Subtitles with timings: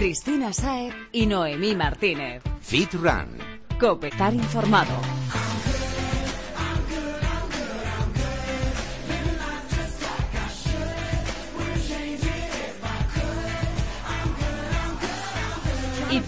[0.00, 2.42] Cristina Saer y Noemí Martínez.
[2.62, 3.36] Fit Run.
[3.78, 5.09] Cope, estar informado.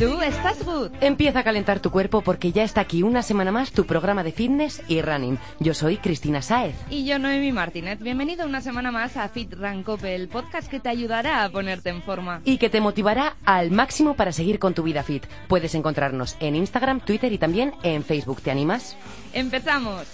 [0.02, 0.90] Tú estás good?
[1.00, 4.32] Empieza a calentar tu cuerpo porque ya está aquí una semana más tu programa de
[4.32, 5.38] fitness y running.
[5.60, 6.74] Yo soy Cristina Saez.
[6.90, 8.00] Y yo Noemi Martínez.
[8.00, 11.90] Bienvenido una semana más a Fit Run Cope, el podcast que te ayudará a ponerte
[11.90, 12.40] en forma.
[12.44, 15.24] Y que te motivará al máximo para seguir con tu vida fit.
[15.46, 18.42] Puedes encontrarnos en Instagram, Twitter y también en Facebook.
[18.42, 18.96] ¿Te animas?
[19.32, 20.08] ¡Empezamos!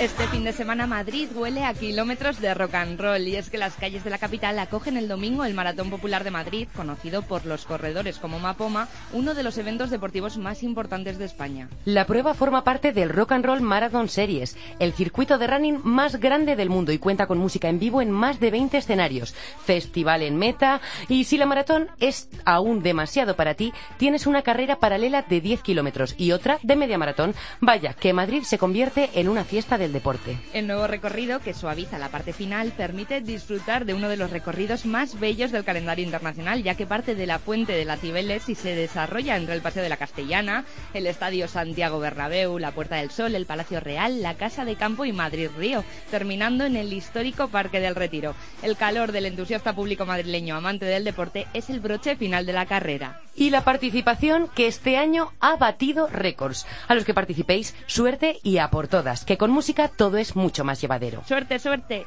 [0.00, 3.58] Este fin de semana Madrid huele a kilómetros de rock and roll y es que
[3.58, 7.44] las calles de la capital acogen el domingo el Maratón Popular de Madrid, conocido por
[7.44, 11.68] los corredores como Mapoma, uno de los eventos deportivos más importantes de España.
[11.84, 16.16] La prueba forma parte del Rock and Roll Marathon Series, el circuito de running más
[16.16, 19.34] grande del mundo y cuenta con música en vivo en más de 20 escenarios,
[19.66, 24.76] festival en meta y si la maratón es aún demasiado para ti, tienes una carrera
[24.76, 27.34] paralela de 10 kilómetros y otra de media maratón.
[27.60, 30.38] Vaya, que Madrid se convierte en una fiesta del deporte.
[30.52, 34.86] El nuevo recorrido, que suaviza la parte final, permite disfrutar de uno de los recorridos
[34.86, 38.54] más bellos del calendario internacional, ya que parte de la Fuente de la Cibeles y
[38.54, 43.10] se desarrolla entre el Paseo de la Castellana, el Estadio Santiago Bernabéu, la Puerta del
[43.10, 47.48] Sol, el Palacio Real, la Casa de Campo y Madrid Río, terminando en el histórico
[47.48, 48.34] Parque del Retiro.
[48.62, 52.66] El calor del entusiasta público madrileño amante del deporte es el broche final de la
[52.66, 53.20] carrera.
[53.34, 56.66] Y la participación que este año ha batido récords.
[56.88, 60.64] A los que participéis, suerte y a por todas, que con música todo es mucho
[60.64, 61.22] más llevadero.
[61.26, 62.06] Suerte, suerte.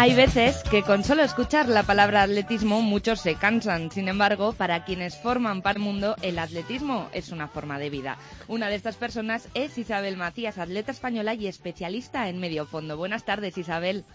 [0.00, 3.90] Hay veces que con solo escuchar la palabra atletismo muchos se cansan.
[3.90, 8.16] Sin embargo, para quienes forman parte mundo, el atletismo es una forma de vida.
[8.48, 12.96] Una de estas personas es Isabel Macías, atleta española y especialista en medio fondo.
[12.96, 14.06] Buenas tardes, Isabel.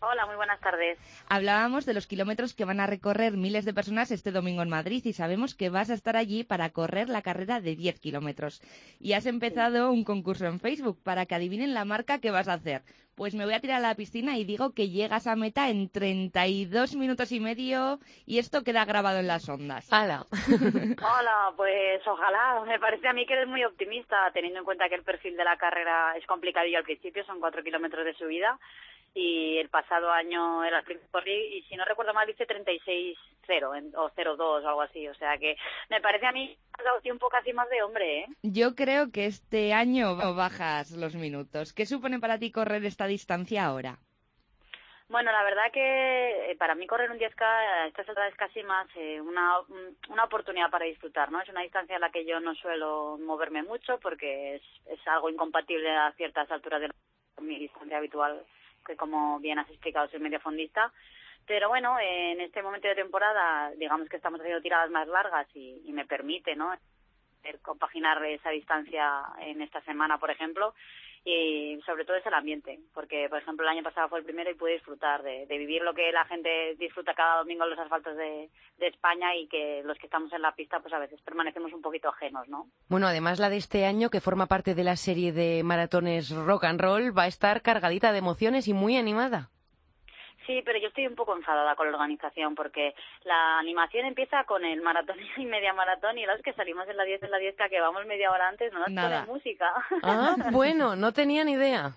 [0.00, 0.98] Hola, muy buenas tardes.
[1.28, 5.04] Hablábamos de los kilómetros que van a recorrer miles de personas este domingo en Madrid
[5.04, 8.62] y sabemos que vas a estar allí para correr la carrera de 10 kilómetros.
[9.00, 12.54] Y has empezado un concurso en Facebook para que adivinen la marca que vas a
[12.54, 12.82] hacer.
[13.16, 15.88] Pues me voy a tirar a la piscina y digo que llegas a meta en
[15.88, 19.90] 32 minutos y medio y esto queda grabado en las ondas.
[19.90, 20.26] ¡Hala!
[20.50, 22.62] Hola, pues ojalá.
[22.66, 25.44] Me parece a mí que eres muy optimista, teniendo en cuenta que el perfil de
[25.44, 28.58] la carrera es complicadillo al principio, son 4 kilómetros de subida
[29.16, 33.16] y el pasado año era el primer corrí y si no recuerdo mal dice 36-0
[33.96, 35.08] o 0-2 o algo así.
[35.08, 35.56] O sea que
[35.88, 38.26] me parece a mí has dado tiempo casi más de hombre, ¿eh?
[38.42, 41.72] Yo creo que este año bajas los minutos.
[41.72, 43.98] ¿Qué supone para ti correr esta distancia ahora?
[45.08, 48.62] Bueno, la verdad que eh, para mí correr un 10K a estas alturas es casi
[48.64, 49.60] más eh, una,
[50.08, 51.40] una oportunidad para disfrutar, ¿no?
[51.40, 55.30] Es una distancia en la que yo no suelo moverme mucho porque es, es algo
[55.30, 56.90] incompatible a ciertas alturas de
[57.40, 58.44] mi distancia habitual
[58.86, 60.92] que como bien has explicado soy medio fondista,
[61.46, 65.82] pero bueno, en este momento de temporada, digamos que estamos haciendo tiradas más largas y,
[65.84, 66.72] y me permite, ¿no?
[67.62, 70.74] compaginar esa distancia en esta semana, por ejemplo,
[71.28, 74.48] y sobre todo es el ambiente, porque por ejemplo el año pasado fue el primero
[74.48, 77.78] y pude disfrutar de, de vivir lo que la gente disfruta cada domingo en los
[77.80, 78.48] asfaltos de,
[78.78, 81.82] de, España y que los que estamos en la pista pues a veces permanecemos un
[81.82, 82.68] poquito ajenos, ¿no?
[82.88, 86.62] Bueno, además la de este año que forma parte de la serie de maratones rock
[86.62, 89.50] and roll va a estar cargadita de emociones y muy animada.
[90.46, 94.64] Sí, pero yo estoy un poco enfadada con la organización porque la animación empieza con
[94.64, 97.56] el maratón y media maratón y las que salimos en la 10 en la 10
[97.68, 99.20] que vamos media hora antes no nos Nada.
[99.20, 99.72] ponen música.
[100.02, 101.92] Ah, bueno, no tenía ni idea.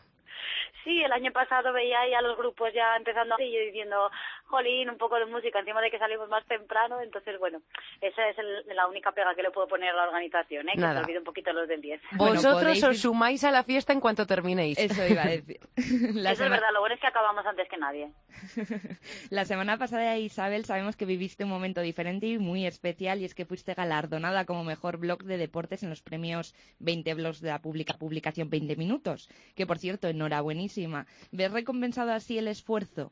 [0.83, 4.09] Sí, el año pasado veía ahí a los grupos ya empezando y yo diciendo,
[4.49, 7.61] jolín, un poco de música encima de que salimos más temprano, entonces bueno,
[8.01, 10.73] esa es el- la única pega que le puedo poner a la organización, ¿eh?
[10.73, 10.95] que Nada.
[10.95, 12.01] se olvide un poquito los del 10.
[12.13, 14.77] Bueno, Vosotros podéis- os sumáis a la fiesta en cuanto terminéis.
[14.77, 15.59] Eso iba a decir.
[16.15, 18.11] La Eso es verdad, lo bueno es que acabamos antes que nadie.
[19.29, 23.35] La semana pasada, Isabel, sabemos que viviste un momento diferente y muy especial y es
[23.35, 27.61] que fuiste galardonada como mejor blog de deportes en los premios 20 blogs de la
[27.61, 31.05] publica, publicación 20 minutos, que por cierto, enhorabuenísima.
[31.31, 33.11] ¿Ves recompensado así el esfuerzo?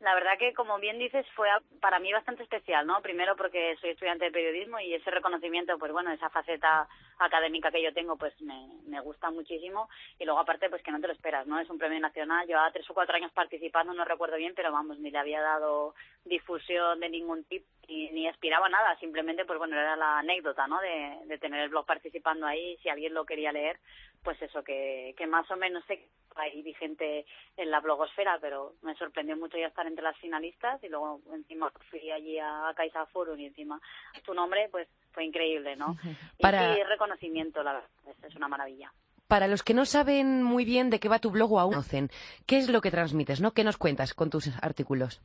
[0.00, 1.48] La verdad que, como bien dices, fue
[1.80, 3.02] para mí bastante especial, ¿no?
[3.02, 6.88] Primero porque soy estudiante de periodismo y ese reconocimiento, pues bueno, esa faceta
[7.18, 9.90] académica que yo tengo, pues me, me gusta muchísimo.
[10.18, 11.58] Y luego, aparte, pues que no te lo esperas, ¿no?
[11.60, 12.46] Es un premio nacional.
[12.46, 15.94] Llevaba tres o cuatro años participando, no recuerdo bien, pero vamos, ni le había dado
[16.24, 18.96] difusión de ningún tipo ni, ni aspiraba a nada.
[19.00, 20.80] Simplemente, pues bueno, era la anécdota, ¿no?
[20.80, 22.78] De, de tener el blog participando ahí.
[22.78, 23.78] Si alguien lo quería leer,
[24.22, 27.26] pues eso, que, que más o menos sé ahí vigente
[27.56, 31.72] en la blogosfera, pero me sorprendió mucho ya estar entre las finalistas y luego encima
[31.90, 33.80] fui allí a Caixa Forum y encima
[34.24, 35.96] tu nombre, pues fue increíble, ¿no?
[36.40, 36.78] Para...
[36.78, 37.88] Y reconocimiento, la verdad,
[38.22, 38.92] es una maravilla.
[39.26, 42.10] Para los que no saben muy bien de qué va tu blog o aún conocen,
[42.46, 43.52] ¿qué es lo que transmites, no?
[43.52, 45.22] ¿Qué nos cuentas con tus artículos?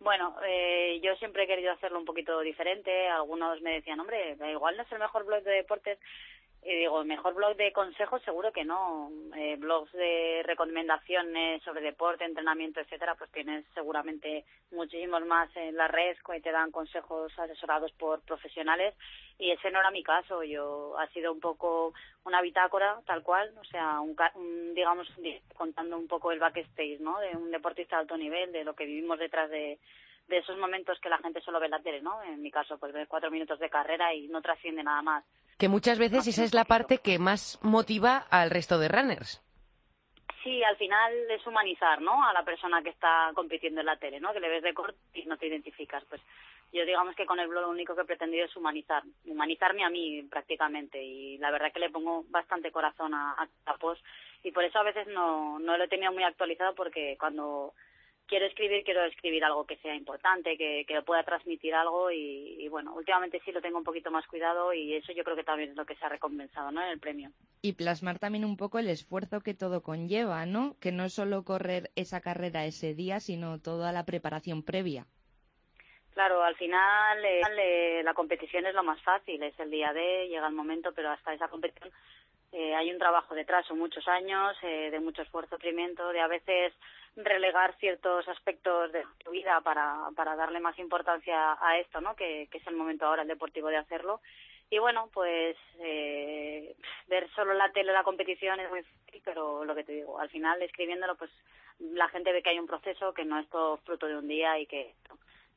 [0.00, 3.08] Bueno, eh, yo siempre he querido hacerlo un poquito diferente.
[3.08, 5.98] Algunos me decían, hombre, igual no es el mejor blog de deportes,
[6.64, 9.10] y digo, mejor blog de consejos seguro que no.
[9.36, 15.88] Eh, blogs de recomendaciones sobre deporte, entrenamiento, etcétera, pues tienes seguramente muchísimos más en la
[15.88, 18.94] red que te dan consejos asesorados por profesionales
[19.38, 20.42] y ese no era mi caso.
[20.42, 21.92] Yo ha sido un poco
[22.24, 24.16] una bitácora tal cual, o sea, un,
[24.74, 25.06] digamos
[25.54, 27.18] contando un poco el backstage, ¿no?
[27.18, 29.78] De un deportista de alto nivel, de lo que vivimos detrás de
[30.28, 32.22] de esos momentos que la gente solo ve la tele, ¿no?
[32.22, 35.22] En mi caso, pues ver cuatro minutos de carrera y no trasciende nada más.
[35.58, 39.40] Que muchas veces esa es la parte que más motiva al resto de runners.
[40.42, 42.22] Sí, al final es humanizar, ¿no?
[42.26, 44.32] A la persona que está compitiendo en la tele, ¿no?
[44.32, 46.04] Que le ves de corte y no te identificas.
[46.04, 46.20] Pues
[46.74, 49.90] yo digamos que con el blog lo único que he pretendido es humanizar, humanizarme a
[49.90, 53.48] mí prácticamente y la verdad que le pongo bastante corazón a, a
[54.42, 57.72] y por eso a veces no, no lo he tenido muy actualizado porque cuando
[58.26, 62.94] quiero escribir, quiero escribir algo que sea importante, que, que pueda transmitir algo y, bueno,
[62.94, 65.76] últimamente sí lo tengo un poquito más cuidado y eso yo creo que también es
[65.76, 66.82] lo que se ha recompensado, ¿no?
[66.82, 67.30] En el premio.
[67.62, 70.76] Y plasmar también un poco el esfuerzo que todo conlleva, ¿no?
[70.80, 75.06] Que no es solo correr esa carrera ese día, sino toda la preparación previa.
[76.14, 80.46] Claro, al final eh, la competición es lo más fácil, es el día de, llega
[80.46, 81.90] el momento, pero hasta esa competición
[82.52, 86.28] eh, hay un trabajo detrás, son muchos años, eh, de mucho esfuerzo, sufrimiento, de a
[86.28, 86.72] veces
[87.16, 92.14] relegar ciertos aspectos de tu vida para, para darle más importancia a esto, ¿no?
[92.16, 94.20] Que, que es el momento ahora el deportivo de hacerlo.
[94.70, 96.74] Y bueno, pues eh,
[97.06, 100.30] ver solo la tele la competición es muy fácil, pero lo que te digo, al
[100.30, 101.30] final escribiéndolo, pues
[101.78, 104.58] la gente ve que hay un proceso, que no es todo fruto de un día
[104.58, 104.94] y que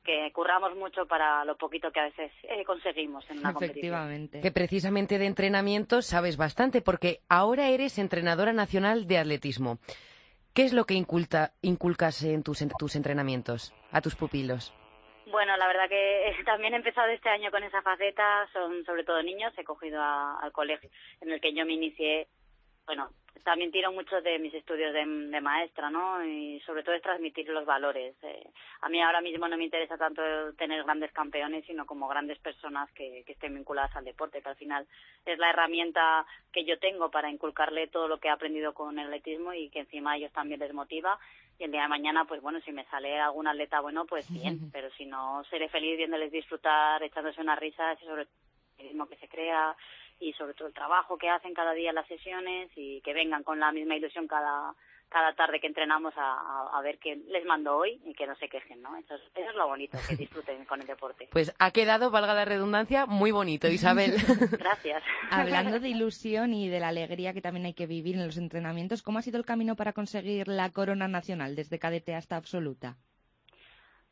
[0.07, 4.39] que curramos mucho para lo poquito que a veces eh, conseguimos en una Efectivamente.
[4.39, 9.79] Que precisamente de entrenamiento sabes bastante, porque ahora eres entrenadora nacional de atletismo.
[10.57, 14.73] ¿Qué es lo que inculcas en tus, en tus entrenamientos a tus pupilos?
[15.27, 19.21] Bueno, la verdad que también he empezado este año con esa faceta, son sobre todo
[19.21, 20.89] niños, he cogido al colegio
[21.21, 22.27] en el que yo me inicié
[22.87, 23.09] bueno,
[23.43, 25.05] también tiro mucho de mis estudios de,
[25.41, 26.25] maestra, ¿no?
[26.25, 28.15] Y sobre todo es transmitir los valores.
[28.23, 28.49] Eh,
[28.81, 30.21] a mí ahora mismo no me interesa tanto
[30.57, 34.55] tener grandes campeones, sino como grandes personas que, que estén vinculadas al deporte, que al
[34.55, 34.87] final
[35.25, 39.07] es la herramienta que yo tengo para inculcarle todo lo que he aprendido con el
[39.07, 41.19] atletismo y que encima a ellos también les motiva.
[41.59, 44.71] Y el día de mañana, pues bueno, si me sale algún atleta bueno, pues bien,
[44.71, 48.35] pero si no, seré feliz viéndoles disfrutar, echándose unas risas y sobre todo
[48.79, 49.75] el mismo que se crea
[50.19, 53.59] y sobre todo el trabajo que hacen cada día las sesiones y que vengan con
[53.59, 54.73] la misma ilusión cada
[55.09, 58.49] cada tarde que entrenamos a, a, ver qué les mando hoy y que no se
[58.49, 58.95] quejen, ¿no?
[58.97, 61.29] Eso es, eso es lo bonito, que disfruten con el deporte.
[61.37, 64.15] Pues ha quedado, valga la redundancia, muy bonito, Isabel.
[64.59, 65.03] Gracias.
[65.29, 69.03] Hablando de ilusión y de la alegría que también hay que vivir en los entrenamientos,
[69.03, 72.97] ¿cómo ha sido el camino para conseguir la corona nacional desde cadete hasta absoluta?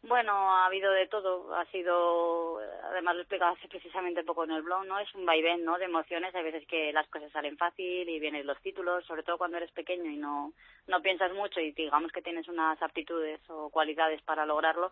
[0.07, 1.55] Bueno, ha habido de todo.
[1.55, 2.59] Ha sido,
[2.91, 4.99] además lo explicaba precisamente poco en el blog, ¿no?
[4.99, 5.79] Es un vaivén, ¿no?
[5.79, 6.33] De emociones.
[6.35, 9.71] Hay veces que las cosas salen fácil y vienen los títulos, sobre todo cuando eres
[9.71, 10.53] pequeño y no,
[10.85, 14.91] no piensas mucho y digamos que tienes unas aptitudes o cualidades para lograrlo,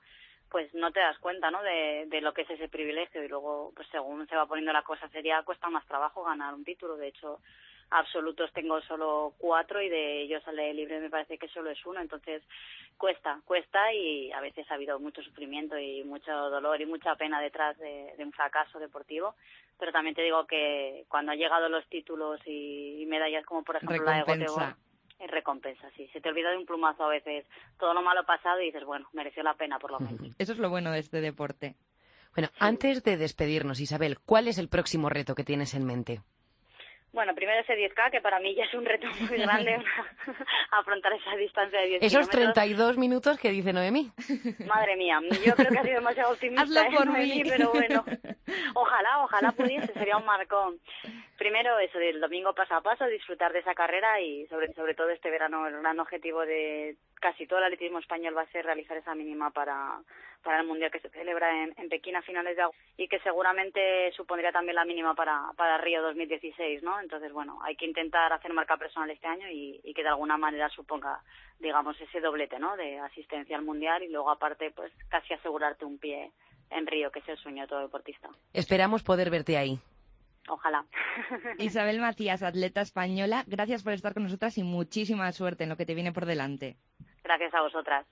[0.50, 1.62] pues no te das cuenta, ¿no?
[1.62, 4.82] De, de lo que es ese privilegio y luego, pues según se va poniendo la
[4.82, 6.98] cosa sería, cuesta más trabajo ganar un título.
[6.98, 7.40] De hecho,
[7.94, 12.02] absolutos tengo solo cuatro y de ellos al libre me parece que solo es uno,
[12.02, 12.44] entonces
[12.98, 17.40] cuesta, cuesta y a veces ha habido mucho sufrimiento y mucho dolor y mucha pena
[17.40, 19.36] detrás de, un fracaso deportivo,
[19.78, 24.04] pero también te digo que cuando han llegado los títulos y, medallas como por ejemplo
[24.04, 24.48] la de
[25.20, 26.10] es recompensa, sí.
[26.12, 27.46] Se te olvida de un plumazo a veces
[27.80, 30.20] todo lo malo pasado y dices, bueno, mereció la pena por lo menos.
[30.38, 31.76] Eso es lo bueno de este deporte.
[32.36, 36.22] Bueno, antes de despedirnos, Isabel, ¿cuál es el próximo reto que tienes en mente?
[37.14, 39.78] Bueno, primero ese 10K, que para mí ya es un reto muy grande
[40.72, 44.12] afrontar esa distancia de 10 Esos 32 minutos que dice Noemí.
[44.68, 46.64] Madre mía, yo creo que ha sido demasiado optimista.
[46.64, 47.44] Hazlo ¿eh, por mí.
[47.48, 48.04] pero bueno,
[48.74, 50.80] ojalá, ojalá pudiese, sería un marcón.
[51.38, 55.10] Primero eso del domingo paso a paso, disfrutar de esa carrera y sobre, sobre todo
[55.10, 58.98] este verano el gran objetivo de casi todo el atletismo español va a ser realizar
[58.98, 59.98] esa mínima para,
[60.44, 64.12] para el Mundial que se celebra en, Pekín a finales de agosto y que seguramente
[64.12, 67.00] supondría también la mínima para, para Río 2016, ¿no?
[67.00, 70.36] Entonces, bueno, hay que intentar hacer marca personal este año y, y, que de alguna
[70.36, 71.22] manera suponga,
[71.60, 72.76] digamos, ese doblete, ¿no?
[72.76, 76.30] De asistencia al Mundial y luego aparte, pues casi asegurarte un pie
[76.72, 78.28] en Río, que es el sueño de todo deportista.
[78.52, 79.80] Esperamos poder verte ahí.
[80.50, 80.86] ojalá.
[81.58, 85.86] Isabel Macías, atleta española, gracias por estar con nosotras y muchísima suerte en lo que
[85.86, 86.76] te viene por delante.
[87.24, 88.06] Gracias a vosotras.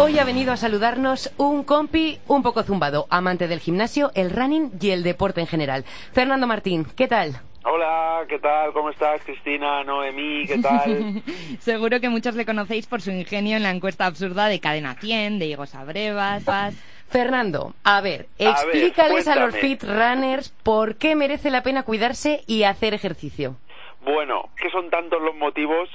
[0.00, 4.70] Hoy ha venido a saludarnos un compi un poco zumbado, amante del gimnasio, el running
[4.80, 5.84] y el deporte en general.
[6.12, 7.40] Fernando Martín, ¿qué tal?
[7.64, 8.72] Hola, ¿qué tal?
[8.72, 10.46] ¿Cómo estás, Cristina, Noemí?
[10.46, 11.20] ¿Qué tal?
[11.58, 15.40] Seguro que muchos le conocéis por su ingenio en la encuesta absurda de Cadena 100,
[15.40, 16.44] de Diego Sabrevas.
[17.10, 22.64] Fernando, a ver, explícales a los fit runners por qué merece la pena cuidarse y
[22.64, 23.56] hacer ejercicio.
[24.02, 25.88] Bueno, que son tantos los motivos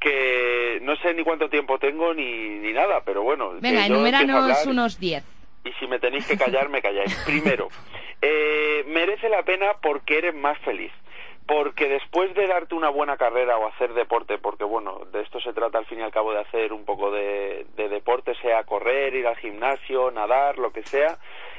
[0.00, 3.52] que no sé ni cuánto tiempo tengo ni, ni nada, pero bueno.
[3.60, 5.24] Venga, enuméranos unos 10.
[5.64, 7.14] Y si me tenéis que callar, me calláis.
[7.26, 7.68] Primero,
[8.20, 10.92] eh, merece la pena porque eres más feliz
[11.46, 15.52] porque después de darte una buena carrera o hacer deporte, porque bueno, de esto se
[15.52, 19.26] trata al fin y al cabo de hacer un poco de, deporte, sea correr, ir
[19.26, 21.18] al gimnasio, nadar, lo que sea,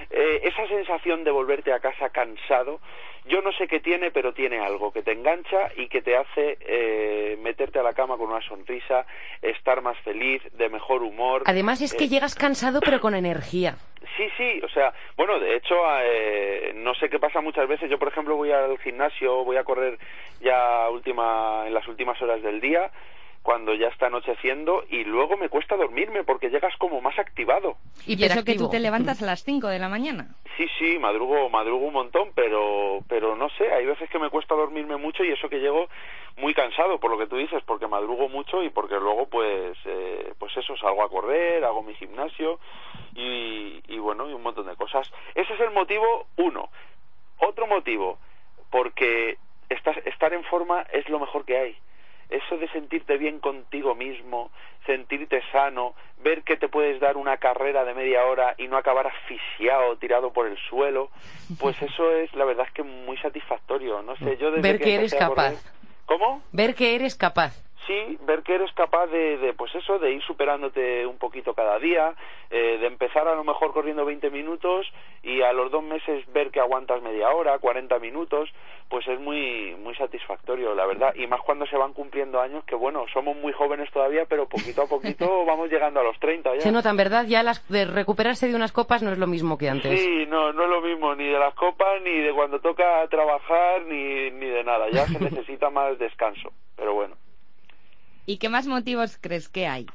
[0.09, 2.79] eh, esa sensación de volverte a casa cansado,
[3.27, 6.57] yo no sé qué tiene, pero tiene algo que te engancha y que te hace
[6.61, 9.05] eh, meterte a la cama con una sonrisa,
[9.41, 11.43] estar más feliz, de mejor humor.
[11.45, 13.75] Además es que eh, llegas cansado pero con energía.
[14.15, 17.89] Sí, sí, o sea, bueno, de hecho, eh, no sé qué pasa muchas veces.
[17.89, 19.97] Yo, por ejemplo, voy al gimnasio, voy a correr
[20.41, 22.91] ya última, en las últimas horas del día
[23.45, 27.77] cuando ya está anocheciendo y luego me cuesta dormirme porque llegas como más activado.
[28.07, 30.33] ¿Y, eso que tú te levantas a las 5 de la mañana?
[30.57, 34.55] Sí, sí, madrugo, madrugo un montón, pero, pero no sé, hay veces que me cuesta
[34.55, 35.87] dormirme mucho y eso que llego
[36.37, 40.33] muy cansado por lo que tú dices, porque madrugo mucho y porque luego pues, eh,
[40.39, 42.59] pues eso, salgo a correr, hago mi gimnasio
[43.13, 45.07] y, y bueno, y un montón de cosas.
[45.35, 46.69] Ese es el motivo uno.
[47.37, 48.17] Otro motivo,
[48.71, 49.37] porque
[49.69, 51.77] estás, estar en forma es lo mejor que hay
[52.29, 54.51] eso de sentirte bien contigo mismo,
[54.85, 59.07] sentirte sano, ver que te puedes dar una carrera de media hora y no acabar
[59.07, 61.09] asfixiado, tirado por el suelo,
[61.59, 64.01] pues eso es la verdad es que muy satisfactorio.
[64.01, 65.53] No sé, yo ver que, eres capaz.
[66.05, 66.41] ¿Cómo?
[66.51, 70.21] Ver que eres capaz sí, ver que eres capaz de, de, pues eso, de ir
[70.23, 72.13] superándote un poquito cada día,
[72.49, 74.85] eh, de empezar a lo mejor corriendo 20 minutos
[75.23, 78.49] y a los dos meses ver que aguantas media hora, 40 minutos,
[78.89, 81.13] pues es muy, muy satisfactorio, la verdad.
[81.15, 84.83] Y más cuando se van cumpliendo años, que bueno, somos muy jóvenes todavía, pero poquito
[84.83, 86.61] a poquito vamos llegando a los 30 ya.
[86.61, 89.57] Se nota, en verdad, ya las, de recuperarse de unas copas no es lo mismo
[89.57, 89.99] que antes.
[89.99, 93.83] Sí, no, no es lo mismo, ni de las copas, ni de cuando toca trabajar,
[93.83, 94.89] ni, ni de nada.
[94.91, 97.15] Ya se necesita más descanso, pero bueno.
[98.25, 99.85] ¿Y qué más motivos crees que hay?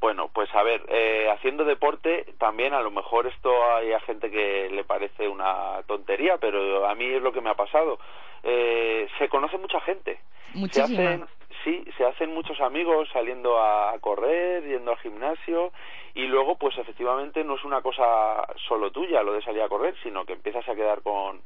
[0.00, 4.30] Bueno, pues a ver, eh, haciendo deporte también a lo mejor esto hay a gente
[4.30, 7.98] que le parece una tontería, pero a mí es lo que me ha pasado.
[8.42, 10.18] Eh, se conoce mucha gente.
[10.54, 10.88] Muchísima.
[10.88, 11.26] Se hacen,
[11.64, 15.72] sí, se hacen muchos amigos saliendo a correr, yendo al gimnasio
[16.14, 19.94] y luego pues efectivamente no es una cosa solo tuya lo de salir a correr,
[20.02, 21.40] sino que empiezas a quedar con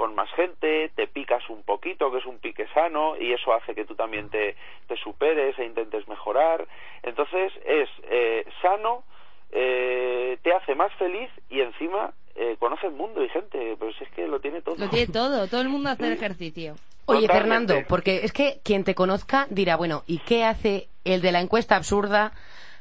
[0.00, 3.74] con más gente, te picas un poquito, que es un pique sano, y eso hace
[3.74, 4.56] que tú también te,
[4.88, 6.66] te superes e intentes mejorar.
[7.02, 9.04] Entonces es eh, sano,
[9.52, 14.04] eh, te hace más feliz y encima eh, conoce el mundo y gente, pero si
[14.04, 14.76] es que lo tiene todo.
[14.78, 16.76] Lo tiene todo, todo el mundo hace ejercicio.
[17.04, 21.32] Oye, Fernando, porque es que quien te conozca dirá, bueno, ¿y qué hace el de
[21.32, 22.32] la encuesta absurda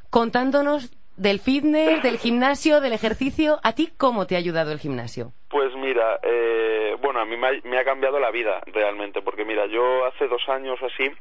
[0.09, 3.59] contándonos del fitness, del gimnasio, del ejercicio?
[3.63, 5.33] ¿A ti cómo te ha ayudado el gimnasio?
[5.49, 10.05] Pues mira, eh, bueno, a mí me ha, cambiado la vida realmente, porque mira, yo
[10.05, 11.11] hace dos años así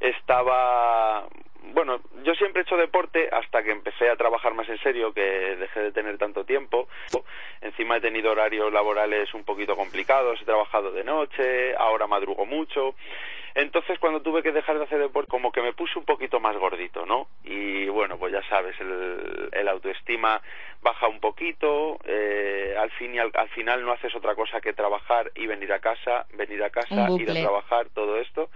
[0.00, 1.28] estaba
[1.74, 5.20] bueno, yo siempre he hecho deporte hasta que empecé a trabajar más en serio, que
[5.20, 6.88] dejé de tener tanto tiempo.
[7.60, 12.94] Encima he tenido horarios laborales un poquito complicados, he trabajado de noche, ahora madrugo mucho.
[13.56, 16.54] Entonces, cuando tuve que dejar de hacer deporte, como que me puse un poquito más
[16.58, 17.26] gordito, ¿no?
[17.42, 20.42] Y bueno, pues ya sabes, el, el autoestima
[20.82, 25.32] baja un poquito, eh, al, fin y al, final no haces otra cosa que trabajar
[25.34, 28.50] y venir a casa, venir a casa, ir a trabajar, todo esto.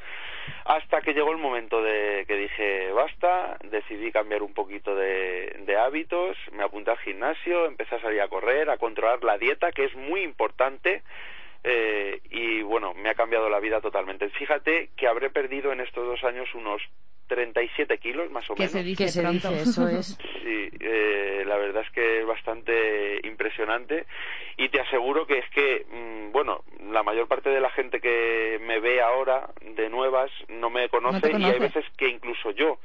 [0.66, 5.76] Hasta que llegó el momento de que dije, basta, decidí cambiar un poquito de, de
[5.78, 9.86] hábitos, me apunté al gimnasio, empecé a salir a correr, a controlar la dieta, que
[9.86, 11.02] es muy importante
[11.62, 14.28] eh, y bueno, me ha cambiado la vida totalmente.
[14.30, 16.82] Fíjate que habré perdido en estos dos años unos
[17.28, 18.72] 37 kilos más o menos.
[18.72, 20.18] Se dice se dice, eso es.
[20.42, 24.06] Sí, eh, la verdad es que es bastante impresionante
[24.56, 28.58] y te aseguro que es que, mm, bueno, la mayor parte de la gente que
[28.62, 31.30] me ve ahora de nuevas no me conoce.
[31.30, 32.78] y hay veces que incluso yo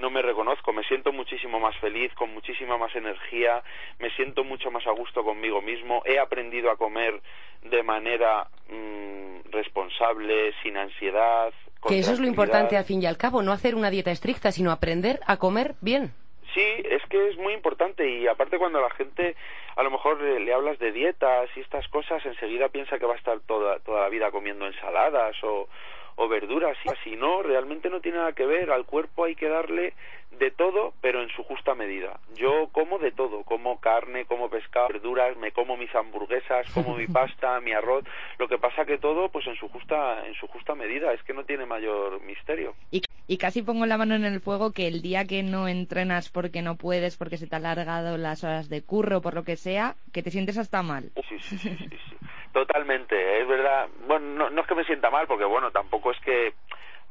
[0.00, 3.62] no me reconozco, me siento muchísimo más feliz, con muchísima más energía,
[3.98, 7.20] me siento mucho más a gusto conmigo mismo, he aprendido a comer
[7.62, 11.52] de manera mm, responsable, sin ansiedad.
[11.86, 14.50] que eso es lo importante al fin y al cabo, no hacer una dieta estricta,
[14.50, 16.12] sino aprender a comer bien.
[16.54, 19.36] Sí, es que es muy importante y aparte cuando la gente
[19.76, 23.18] a lo mejor le, hablas de dietas y estas cosas, enseguida piensa que va a
[23.18, 25.68] estar toda, toda la vida comiendo ensaladas o,
[26.16, 26.76] o verduras.
[26.84, 28.70] Y si no, realmente no tiene nada que ver.
[28.70, 29.94] Al cuerpo hay que darle
[30.38, 32.18] de todo, pero en su justa medida.
[32.34, 37.06] Yo como de todo, como carne, como pescado, verduras, me como mis hamburguesas, como mi
[37.08, 38.04] pasta, mi arroz.
[38.38, 41.12] Lo que pasa que todo, pues en su justa, en su justa medida.
[41.12, 42.74] Es que no tiene mayor misterio.
[42.90, 46.30] Y, y casi pongo la mano en el fuego que el día que no entrenas
[46.30, 49.56] porque no puedes, porque se te ha alargado las horas de curro, por lo que
[49.56, 51.10] sea, que te sientes hasta mal.
[51.28, 52.16] Sí, sí, sí, sí, sí.
[52.52, 53.88] Totalmente, es verdad.
[54.06, 56.52] Bueno, no, no es que me sienta mal, porque bueno, tampoco es que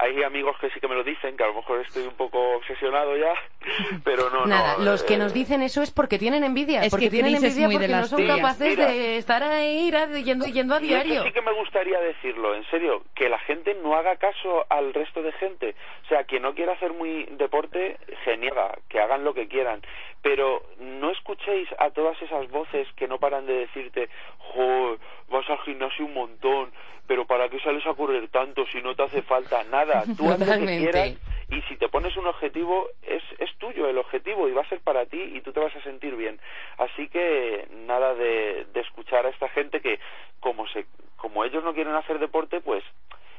[0.01, 2.55] hay amigos que sí que me lo dicen, que a lo mejor estoy un poco
[2.55, 3.34] obsesionado ya,
[4.05, 4.86] pero no, Nada, no.
[4.86, 7.67] los que eh, nos dicen eso es porque tienen envidia, Es porque que tienen envidia
[7.69, 8.88] porque no son capaces Mira.
[8.88, 9.91] de estar ahí
[10.24, 11.24] yendo, yendo a diario.
[11.24, 15.22] sí que me gustaría decirlo, en serio, que la gente no haga caso al resto
[15.22, 15.75] de gente.
[16.05, 19.81] O sea, quien no quiera hacer muy deporte, genial, que hagan lo que quieran.
[20.22, 24.98] Pero no escuchéis a todas esas voces que no paran de decirte, jo,
[25.29, 26.71] vas al gimnasio un montón,
[27.07, 30.03] pero ¿para qué sales a correr tanto si no te hace falta nada?
[30.17, 31.17] Tú haz lo que quieras
[31.51, 34.81] y si te pones un objetivo, es, es tuyo el objetivo y va a ser
[34.81, 36.39] para ti y tú te vas a sentir bien.
[36.77, 40.00] Así que nada de, de escuchar a esta gente que
[40.39, 40.86] como, se,
[41.17, 42.83] como ellos no quieren hacer deporte, pues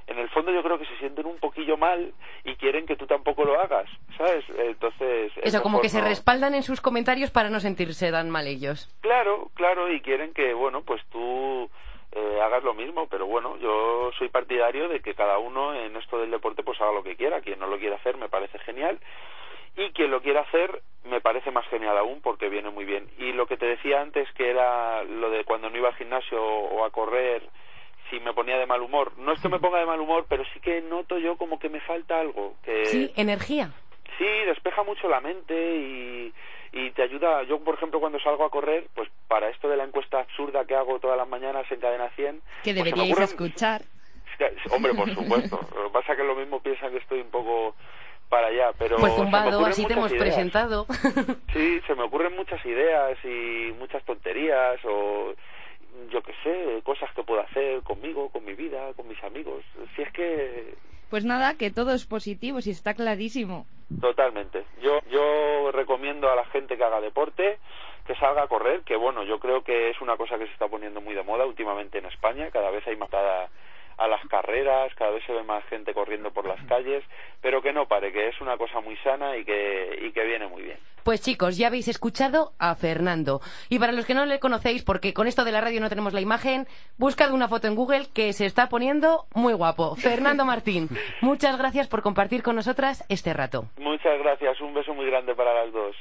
[0.07, 2.13] en el fondo yo creo que se sienten un poquillo mal
[2.45, 4.45] y quieren que tú tampoco lo hagas, ¿sabes?
[4.59, 5.33] Entonces...
[5.37, 8.89] es Eso, como que se respaldan en sus comentarios para no sentirse tan mal ellos.
[9.01, 11.71] Claro, claro, y quieren que, bueno, pues tú
[12.13, 16.19] eh, hagas lo mismo, pero bueno, yo soy partidario de que cada uno en esto
[16.19, 17.41] del deporte pues haga lo que quiera.
[17.41, 18.99] Quien no lo quiera hacer me parece genial
[19.77, 23.09] y quien lo quiera hacer me parece más genial aún porque viene muy bien.
[23.19, 26.43] Y lo que te decía antes que era lo de cuando no iba al gimnasio
[26.43, 27.43] o a correr
[28.11, 29.13] si me ponía de mal humor.
[29.19, 31.69] No es que me ponga de mal humor, pero sí que noto yo como que
[31.69, 32.57] me falta algo.
[32.63, 33.71] Que, Sí, energía.
[34.19, 36.33] Sí, despeja mucho la mente y,
[36.73, 37.43] y te ayuda.
[37.45, 40.75] Yo, por ejemplo, cuando salgo a correr, pues para esto de la encuesta absurda que
[40.75, 42.41] hago todas las mañanas en Cadena 100...
[42.63, 43.83] Que pues deberíais ocurren- escuchar.
[44.71, 45.61] Hombre, por supuesto.
[45.77, 47.75] Lo que pasa es que lo mismo piensan que estoy un poco
[48.29, 48.97] para allá, pero...
[48.97, 50.23] Pues zumbado, así te hemos ideas.
[50.25, 50.87] presentado.
[51.53, 55.35] Sí, se me ocurren muchas ideas y muchas tonterías o
[56.11, 59.65] yo qué sé, cosas que puedo hacer conmigo, con mi vida, con mis amigos.
[59.95, 60.75] Si es que
[61.11, 63.67] Pues nada, que todo es positivo, si está clarísimo.
[64.01, 64.65] Totalmente.
[64.81, 67.59] Yo, yo recomiendo a la gente que haga deporte,
[68.07, 70.69] que salga a correr, que bueno, yo creo que es una cosa que se está
[70.69, 72.51] poniendo muy de moda últimamente en España.
[72.51, 73.49] Cada vez hay matada
[74.01, 77.05] a las carreras, cada vez se ve más gente corriendo por las calles,
[77.43, 80.47] pero que no pare, que es una cosa muy sana y que, y que viene
[80.49, 80.79] muy bien.
[81.05, 83.41] Pues chicos, ya habéis escuchado a Fernando.
[83.69, 86.15] Y para los que no le conocéis, porque con esto de la radio no tenemos
[86.15, 89.97] la imagen, buscad una foto en Google que se está poniendo muy guapo.
[89.97, 90.89] Fernando Martín,
[91.21, 93.67] muchas gracias por compartir con nosotras este rato.
[93.77, 95.95] Muchas gracias, un beso muy grande para las dos.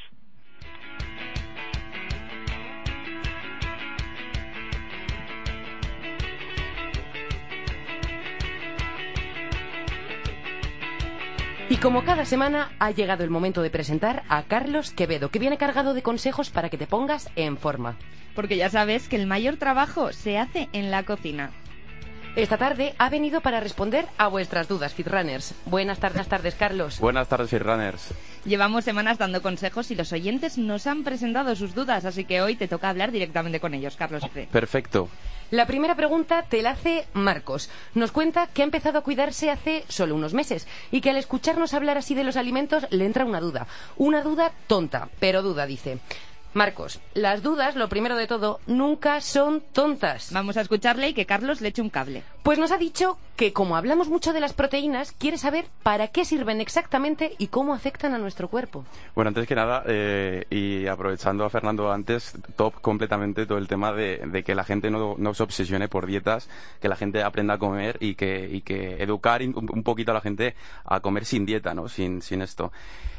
[11.69, 15.59] Y como cada semana ha llegado el momento de presentar a Carlos Quevedo, que viene
[15.59, 17.95] cargado de consejos para que te pongas en forma.
[18.33, 21.51] Porque ya sabes que el mayor trabajo se hace en la cocina.
[22.35, 25.55] Esta tarde ha venido para responder a vuestras dudas, Fitrunners.
[25.65, 26.99] Buenas tardes, tardes, Carlos.
[26.99, 28.13] Buenas tardes, Runners.
[28.45, 32.55] Llevamos semanas dando consejos y los oyentes nos han presentado sus dudas, así que hoy
[32.55, 34.23] te toca hablar directamente con ellos, Carlos.
[34.51, 35.09] Perfecto.
[35.51, 37.71] La primera pregunta te la hace Marcos.
[37.95, 41.73] Nos cuenta que ha empezado a cuidarse hace solo unos meses y que al escucharnos
[41.73, 43.65] hablar así de los alimentos le entra una duda.
[43.97, 45.97] Una duda tonta, pero duda, dice.
[46.53, 50.33] Marcos, las dudas, lo primero de todo, nunca son tontas.
[50.33, 52.23] Vamos a escucharle y que Carlos le eche un cable.
[52.41, 56.25] Pues nos ha dicho que como hablamos mucho de las proteínas, quiere saber para qué
[56.25, 58.83] sirven exactamente y cómo afectan a nuestro cuerpo.
[59.13, 63.93] Bueno, antes que nada, eh, y aprovechando a Fernando antes, top completamente todo el tema
[63.93, 66.49] de, de que la gente no, no se obsesione por dietas,
[66.81, 70.15] que la gente aprenda a comer y que, y que educar un, un poquito a
[70.15, 71.87] la gente a comer sin dieta, ¿no?
[71.87, 72.71] Sin, sin esto.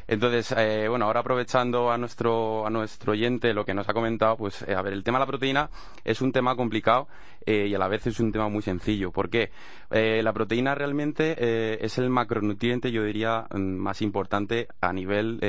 [0.08, 4.62] Entonces, eh, bueno, ahora aprovechando a nuestro, a nuestro lo que nos ha comentado, pues,
[4.62, 5.70] eh, a ver, el tema de la proteína
[6.04, 7.08] es un tema complicado
[7.44, 9.10] eh, y a la vez es un tema muy sencillo.
[9.10, 9.50] ¿Por qué?
[9.90, 15.40] Eh, la proteína realmente es el macronutriente, yo diría, mm, más importante a nivel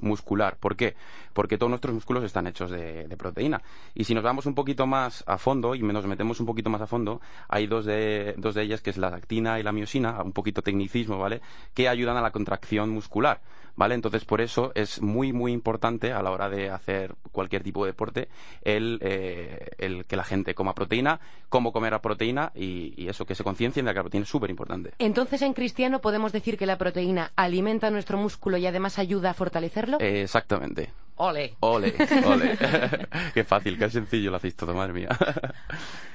[0.00, 0.56] muscular.
[0.58, 0.94] ¿Por qué?
[1.32, 3.60] Porque todos nuestros músculos están hechos de, de proteína.
[3.94, 6.80] Y si nos vamos un poquito más a fondo y nos metemos un poquito más
[6.80, 10.22] a fondo, hay dos de, dos de ellas, que es la actina y la miosina,
[10.22, 11.40] un poquito tecnicismo, ¿vale?
[11.74, 13.40] Que ayudan a la contracción muscular.
[13.76, 13.94] ¿Vale?
[13.94, 17.92] Entonces, por eso es muy, muy importante a la hora de hacer cualquier tipo de
[17.92, 18.28] deporte
[18.62, 23.26] el, eh, el que la gente coma proteína, cómo comer la proteína y, y eso,
[23.26, 24.92] que se conciencien de que la proteína es súper importante.
[24.98, 29.34] Entonces, en cristiano podemos decir que la proteína alimenta nuestro músculo y además ayuda a
[29.34, 29.98] fortalecerlo.
[30.00, 30.92] Eh, exactamente.
[31.16, 31.54] Ole.
[31.60, 31.94] Ole,
[32.26, 32.58] ole.
[33.34, 35.08] qué fácil, qué sencillo lo hacéis todo, madre mía.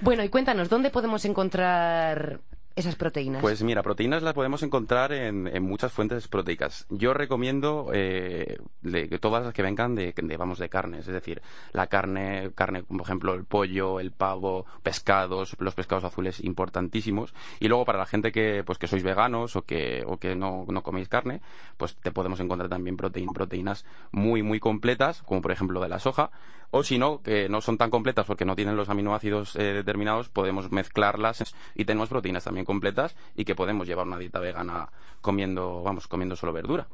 [0.01, 2.39] Bueno, y cuéntanos, ¿dónde podemos encontrar
[2.79, 3.41] esas proteínas?
[3.41, 6.85] Pues mira, proteínas las podemos encontrar en, muchas fuentes proteicas.
[6.89, 8.57] Yo recomiendo eh,
[9.19, 11.41] todas las que vengan de, de, vamos, de carnes, es decir,
[11.73, 17.33] la carne, carne, por ejemplo, el pollo, el pavo, pescados, los pescados azules importantísimos.
[17.59, 20.65] Y luego para la gente que, pues, que sois veganos o que, o que no,
[20.67, 21.41] no coméis carne,
[21.77, 25.99] pues te podemos encontrar también proteín- proteínas muy, muy completas, como por ejemplo de la
[25.99, 26.31] soja.
[26.71, 30.29] O si no, que no son tan completas porque no tienen los aminoácidos eh, determinados,
[30.29, 34.89] podemos mezclarlas y tenemos proteínas también completas y que podemos llevar una dieta vegana
[35.21, 36.87] comiendo, vamos, comiendo solo verdura.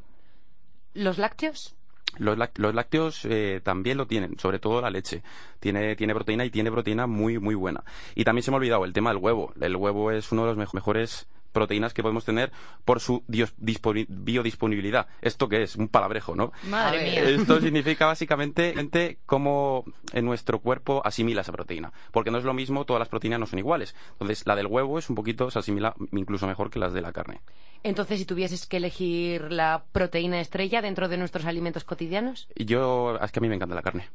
[0.93, 1.75] ¿Los lácteos?
[2.17, 5.21] Los, láct- los lácteos eh, también lo tienen, sobre todo la leche.
[5.59, 7.83] Tiene, tiene proteína y tiene proteína muy, muy buena.
[8.15, 9.51] Y también se me ha olvidado el tema del huevo.
[9.59, 12.51] El huevo es uno de los mejo- mejores proteínas que podemos tener
[12.83, 15.07] por su biodisponibilidad.
[15.21, 15.77] ¿Esto qué es?
[15.77, 16.51] Un palabrejo, ¿no?
[16.69, 17.23] Madre mía.
[17.23, 21.93] Esto significa básicamente gente, cómo en nuestro cuerpo asimila esa proteína.
[22.11, 23.95] Porque no es lo mismo, todas las proteínas no son iguales.
[24.11, 27.13] Entonces, la del huevo es un poquito, se asimila incluso mejor que las de la
[27.13, 27.39] carne.
[27.83, 33.31] Entonces, si tuvieses que elegir la proteína estrella dentro de nuestros alimentos cotidianos, yo, es
[33.31, 34.09] que a mí me encanta la carne.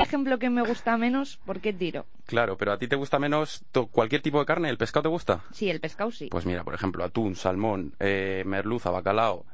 [0.00, 2.04] ejemplo que me gusta menos, ¿por qué tiro?
[2.26, 5.44] Claro, pero a ti te gusta menos cualquier tipo de carne, ¿el pescado te gusta?
[5.52, 6.28] Sí, el pescado sí.
[6.34, 9.44] Pues mira, por ejemplo, atún, salmón, eh, merluza, bacalao.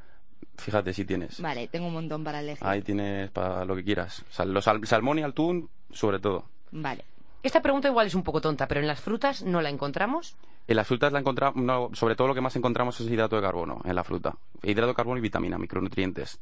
[0.57, 1.39] Fíjate si tienes.
[1.43, 2.67] Vale, tengo un montón para elegir.
[2.67, 4.25] Ahí tienes para lo que quieras.
[4.31, 6.47] Sal- los sal- salmón y atún, sobre todo.
[6.73, 7.05] Vale.
[7.43, 10.37] esta pregunta igual es un poco tonta, pero en las frutas no la encontramos.
[10.69, 13.43] En las frutas la encontramos, no, sobre todo lo que más encontramos es hidrato de
[13.43, 14.35] carbono en la fruta.
[14.63, 16.39] Hidrato de carbono y vitamina, micronutrientes.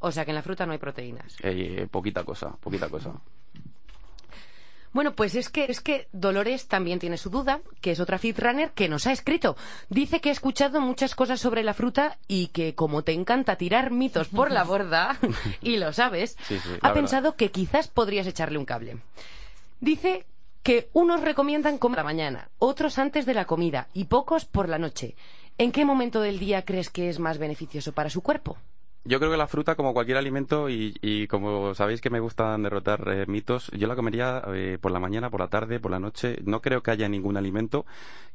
[0.00, 1.36] O sea que en la fruta no hay proteínas.
[1.44, 3.12] Eh, poquita cosa, poquita cosa.
[4.92, 8.72] Bueno, pues es que, es que Dolores también tiene su duda, que es otra fitrunner
[8.72, 9.56] que nos ha escrito.
[9.88, 13.92] Dice que ha escuchado muchas cosas sobre la fruta y que como te encanta tirar
[13.92, 15.16] mitos por la borda,
[15.62, 16.94] y lo sabes, Sí, sí, la ha verdad.
[16.94, 18.98] pensado que quizás podrías echarle un cable.
[19.80, 20.26] Dice
[20.62, 24.78] que unos recomiendan comer la mañana, otros antes de la comida y pocos por la
[24.78, 25.14] noche.
[25.56, 28.58] ¿En qué momento del día crees que es más beneficioso para su cuerpo?
[29.02, 32.62] Yo creo que la fruta, como cualquier alimento, y, y como sabéis que me gustan
[32.62, 35.98] derrotar eh, mitos, yo la comería eh, por la mañana, por la tarde, por la
[35.98, 36.36] noche.
[36.44, 37.86] No creo que haya ningún alimento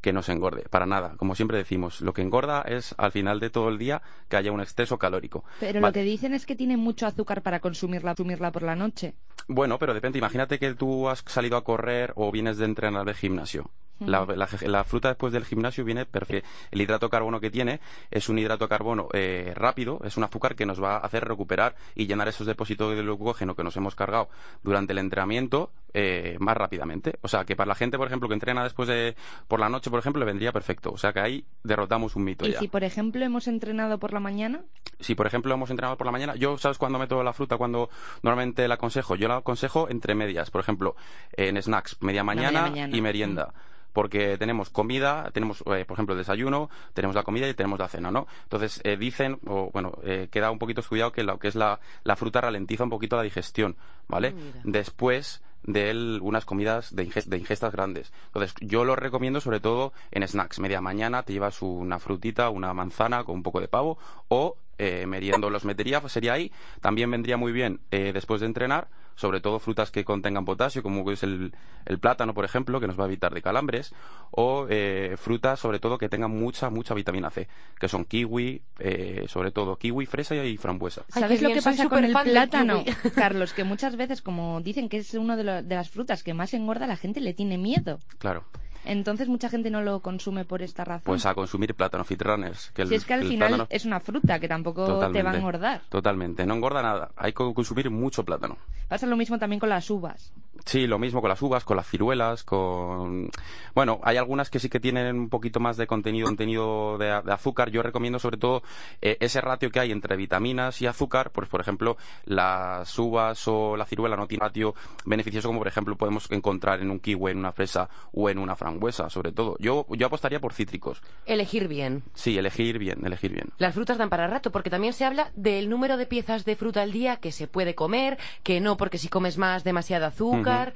[0.02, 1.14] que nos engorde, para nada.
[1.18, 4.52] Como siempre decimos, lo que engorda es al final de todo el día que haya
[4.52, 5.44] un exceso calórico.
[5.60, 5.92] Pero Vale.
[5.92, 9.14] lo que dicen es que tiene mucho azúcar para consumirla, consumirla por la noche.
[9.48, 10.18] Bueno, pero depende.
[10.18, 13.70] Imagínate que tú has salido a correr o vienes de entrenar de gimnasio.
[14.00, 16.48] La, la- la fruta después del gimnasio viene perfecto.
[16.72, 17.80] El hidrato de carbono que tiene
[18.12, 21.24] es un hidrato de carbono eh, rápido, es un azúcar que nos va a hacer
[21.26, 24.28] recuperar y llenar esos depósitos de glucógeno que nos hemos cargado
[24.64, 27.18] durante el entrenamiento eh, más rápidamente.
[27.22, 29.16] O sea, que para la gente, por ejemplo, que entrena después de
[29.48, 30.92] por la noche, por ejemplo, le vendría perfecto.
[30.92, 32.60] O sea, que ahí derrotamos un mito Y ya.
[32.60, 34.62] si, por ejemplo, hemos entrenado por la mañana,
[35.00, 37.56] Si, por ejemplo, hemos entrenado por la mañana, yo, ¿sabes cuándo meto la fruta?
[37.58, 37.90] Cuando
[38.24, 39.16] normalmente la aconsejo.
[39.16, 40.96] Yo la aconsejo entre medias, por ejemplo,
[41.34, 42.98] en snacks, media mañana, media mañana.
[42.98, 43.54] y merienda.
[43.96, 47.88] Porque tenemos comida, tenemos, eh, por ejemplo, el desayuno, tenemos la comida y tenemos la
[47.88, 48.28] cena, ¿no?
[48.44, 51.80] Entonces, eh, dicen, o bueno, eh, queda un poquito estudiado que lo que es la,
[52.04, 53.78] la fruta ralentiza un poquito la digestión,
[54.10, 54.34] ¿vale?
[54.34, 54.60] Mira.
[54.66, 58.12] Después de él, unas comidas de, inge- de ingestas grandes.
[58.28, 60.60] Entonces, yo lo recomiendo sobre todo en snacks.
[60.60, 65.06] Media mañana te llevas una frutita, una manzana con un poco de pavo o eh,
[65.08, 66.52] meriendo los metería, pues sería ahí.
[66.82, 71.10] También vendría muy bien eh, después de entrenar, sobre todo frutas que contengan potasio, como
[71.12, 71.54] es el,
[71.86, 73.94] el plátano, por ejemplo, que nos va a evitar de calambres,
[74.32, 77.48] o eh, frutas sobre todo que tengan mucha, mucha vitamina C,
[77.80, 81.04] que son kiwi, eh, sobre todo kiwi, fresa y frambuesa.
[81.14, 82.84] Ay, ¿sabes lo que pasa con el plátano?
[83.16, 86.54] Carlos, que muchas veces, como dicen que es una de, de las frutas que más
[86.54, 88.00] engorda, la gente le tiene miedo.
[88.18, 88.44] Claro.
[88.88, 91.02] Entonces mucha gente no lo consume por esta razón.
[91.06, 92.70] Pues a consumir plátano, fitrunners.
[92.72, 95.32] Que el, si es que al final plátano- es una fruta que tampoco te va
[95.32, 95.82] a engordar.
[95.90, 97.10] Totalmente, no engorda nada.
[97.16, 98.58] Hay que consumir mucho plátano.
[98.88, 100.34] Pasa lo mismo también con las uvas.
[100.66, 103.30] Sí, lo mismo con las uvas, con las ciruelas, con...
[103.76, 107.34] Bueno, hay algunas que sí que tienen un poquito más de contenido, contenido de, de
[107.34, 107.70] azúcar.
[107.70, 108.64] Yo recomiendo sobre todo
[109.02, 111.32] eh, ese ratio que hay entre vitaminas y azúcar.
[111.32, 115.68] Pues, por ejemplo, las uvas o la ciruela no tiene un ratio beneficioso como, por
[115.68, 119.58] ejemplo, podemos encontrar en un kiwi, en una fresa o en una frambuesa, sobre todo.
[119.60, 121.02] Yo, yo apostaría por cítricos.
[121.26, 122.04] Elegir bien.
[122.14, 123.50] Sí, elegir bien, elegir bien.
[123.58, 126.82] Las frutas dan para rato, porque también se habla del número de piezas de fruta
[126.82, 130.74] al día que se puede comer, que no porque si comes más demasiado azúcar.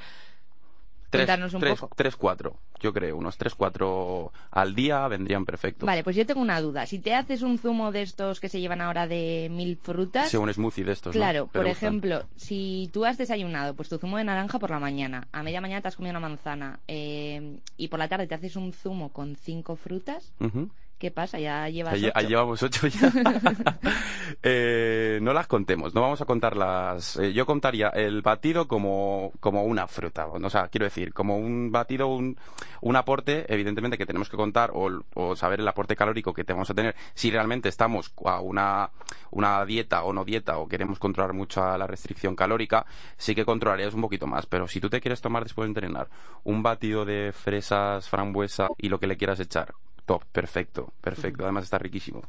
[1.12, 1.95] Tres, un tres, poco.
[1.95, 3.17] tres, cuatro, yo creo.
[3.17, 5.88] Unos tres, cuatro al día vendrían perfecto.
[5.88, 6.85] Vale, pues yo tengo una duda.
[6.85, 10.38] Si te haces un zumo de estos que se llevan ahora de mil frutas, Sí,
[10.38, 11.13] un smoothie de estos.
[11.15, 11.71] Claro, por gustan.
[11.88, 15.62] ejemplo, si tú has desayunado, pues tu zumo de naranja por la mañana, a media
[15.62, 19.09] mañana te has comido una manzana eh, y por la tarde te haces un zumo
[19.09, 20.31] con cinco frutas.
[20.99, 21.39] ¿Qué pasa?
[21.39, 22.27] Ya llevas ocho.
[22.27, 23.12] llevamos ocho ya.
[24.43, 27.17] Eh, no las contemos, no vamos a contarlas.
[27.17, 30.27] Eh, yo contaría el batido como, como una fruta.
[30.27, 32.38] O sea, quiero decir, como un batido, un,
[32.81, 36.69] un aporte, evidentemente, que tenemos que contar o, o saber el aporte calórico que tenemos
[36.69, 36.95] a tener.
[37.15, 38.91] Si realmente estamos a una,
[39.31, 42.85] una dieta o no dieta o queremos controlar mucho a la restricción calórica,
[43.17, 44.45] sí que controlarías un poquito más.
[44.45, 46.07] Pero si tú te quieres tomar después de entrenar
[46.43, 49.73] un batido de fresas, frambuesa y lo que le quieras echar,
[50.10, 51.43] top, perfecto, perfecto.
[51.43, 52.24] Además está riquísimo.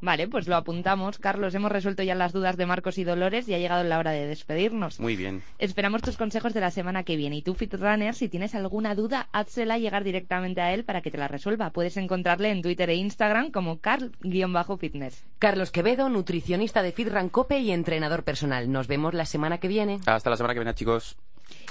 [0.00, 1.18] Vale, pues lo apuntamos.
[1.18, 4.12] Carlos, hemos resuelto ya las dudas de Marcos y Dolores y ha llegado la hora
[4.12, 5.00] de despedirnos.
[5.00, 5.42] Muy bien.
[5.58, 7.36] Esperamos tus consejos de la semana que viene.
[7.36, 11.18] Y tú, Fitrunner, si tienes alguna duda, házela llegar directamente a él para que te
[11.18, 11.70] la resuelva.
[11.70, 15.24] Puedes encontrarle en Twitter e Instagram como Carl-Fitness.
[15.40, 18.70] Carlos Quevedo, nutricionista de Fitran Cope y entrenador personal.
[18.70, 19.98] Nos vemos la semana que viene.
[20.06, 21.16] Hasta la semana que viene, chicos.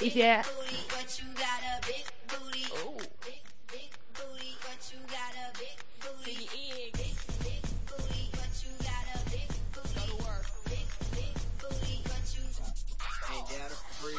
[0.02, 0.22] Y si,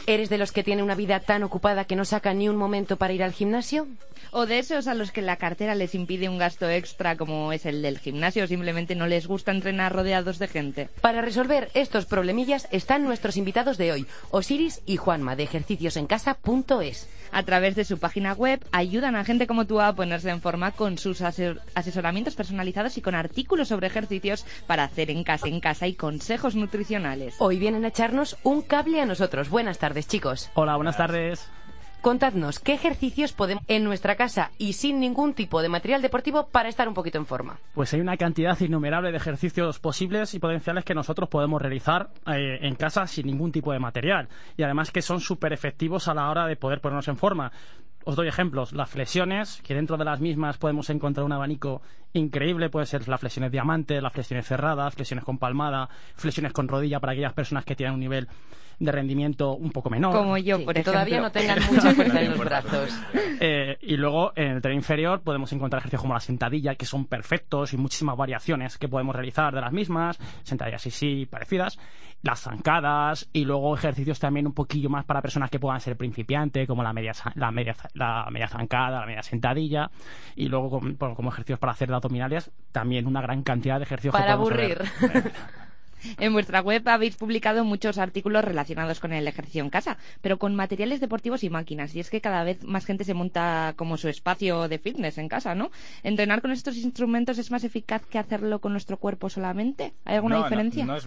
[0.06, 2.96] ¿Eres de los que tiene una vida tan ocupada que no saca ni un momento
[2.96, 3.88] para ir al gimnasio?
[4.38, 7.64] O de esos a los que la cartera les impide un gasto extra como es
[7.64, 10.90] el del gimnasio o simplemente no les gusta entrenar rodeados de gente.
[11.00, 17.08] Para resolver estos problemillas están nuestros invitados de hoy, Osiris y Juanma de ejerciciosencasa.es.
[17.32, 20.72] A través de su página web ayudan a gente como tú a ponerse en forma
[20.72, 25.60] con sus asesor- asesoramientos personalizados y con artículos sobre ejercicios para hacer en casa en
[25.60, 27.36] casa y consejos nutricionales.
[27.38, 29.48] Hoy vienen a echarnos un cable a nosotros.
[29.48, 30.50] Buenas tardes, chicos.
[30.52, 31.48] Hola, buenas tardes.
[32.00, 36.68] Contadnos qué ejercicios podemos en nuestra casa y sin ningún tipo de material deportivo para
[36.68, 37.58] estar un poquito en forma.
[37.74, 42.58] Pues hay una cantidad innumerable de ejercicios posibles y potenciales que nosotros podemos realizar eh,
[42.62, 44.28] en casa sin ningún tipo de material.
[44.56, 47.50] Y además que son súper efectivos a la hora de poder ponernos en forma.
[48.04, 48.72] Os doy ejemplos.
[48.72, 51.82] Las flexiones, que dentro de las mismas podemos encontrar un abanico
[52.16, 52.68] increíble.
[52.70, 57.12] Puede ser las flexiones diamante, las flexiones cerradas, flexiones con palmada, flexiones con rodilla para
[57.12, 58.28] aquellas personas que tienen un nivel
[58.78, 60.12] de rendimiento un poco menor.
[60.14, 60.92] Como yo, Sí, por que ejemplo.
[60.92, 63.00] todavía no tengan mucha fuerza en los brazos.
[63.40, 67.06] Eh, y luego en el tren inferior podemos encontrar ejercicios como la sentadilla, que son
[67.06, 71.78] perfectos y muchísimas variaciones que podemos realizar de las mismas, sentadillas sí, sí, parecidas,
[72.22, 76.66] las zancadas y luego ejercicios también un poquillo más para personas que puedan ser principiantes,
[76.66, 79.90] como la media, la media, la media zancada, la media sentadilla,
[80.34, 83.84] y luego como, bueno, como ejercicios para hacer de abdominales, también una gran cantidad de
[83.84, 84.82] ejercicios que Para podemos aburrir.
[86.18, 90.54] En vuestra web habéis publicado muchos artículos relacionados con el ejercicio en casa, pero con
[90.54, 91.94] materiales deportivos y máquinas.
[91.94, 95.28] Y es que cada vez más gente se monta como su espacio de fitness en
[95.28, 95.70] casa, ¿no?
[96.02, 99.94] ¿Entrenar con estos instrumentos es más eficaz que hacerlo con nuestro cuerpo solamente?
[100.04, 100.84] ¿Hay alguna No, no, diferencia?
[100.84, 101.06] No, es,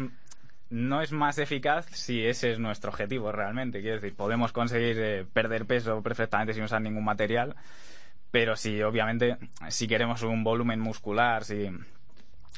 [0.70, 3.82] no es más eficaz si ese es nuestro objetivo realmente.
[3.82, 7.56] Quiero decir, podemos conseguir eh, perder peso perfectamente sin usar ningún material,
[8.32, 9.38] pero si obviamente
[9.70, 11.70] si queremos un volumen muscular, si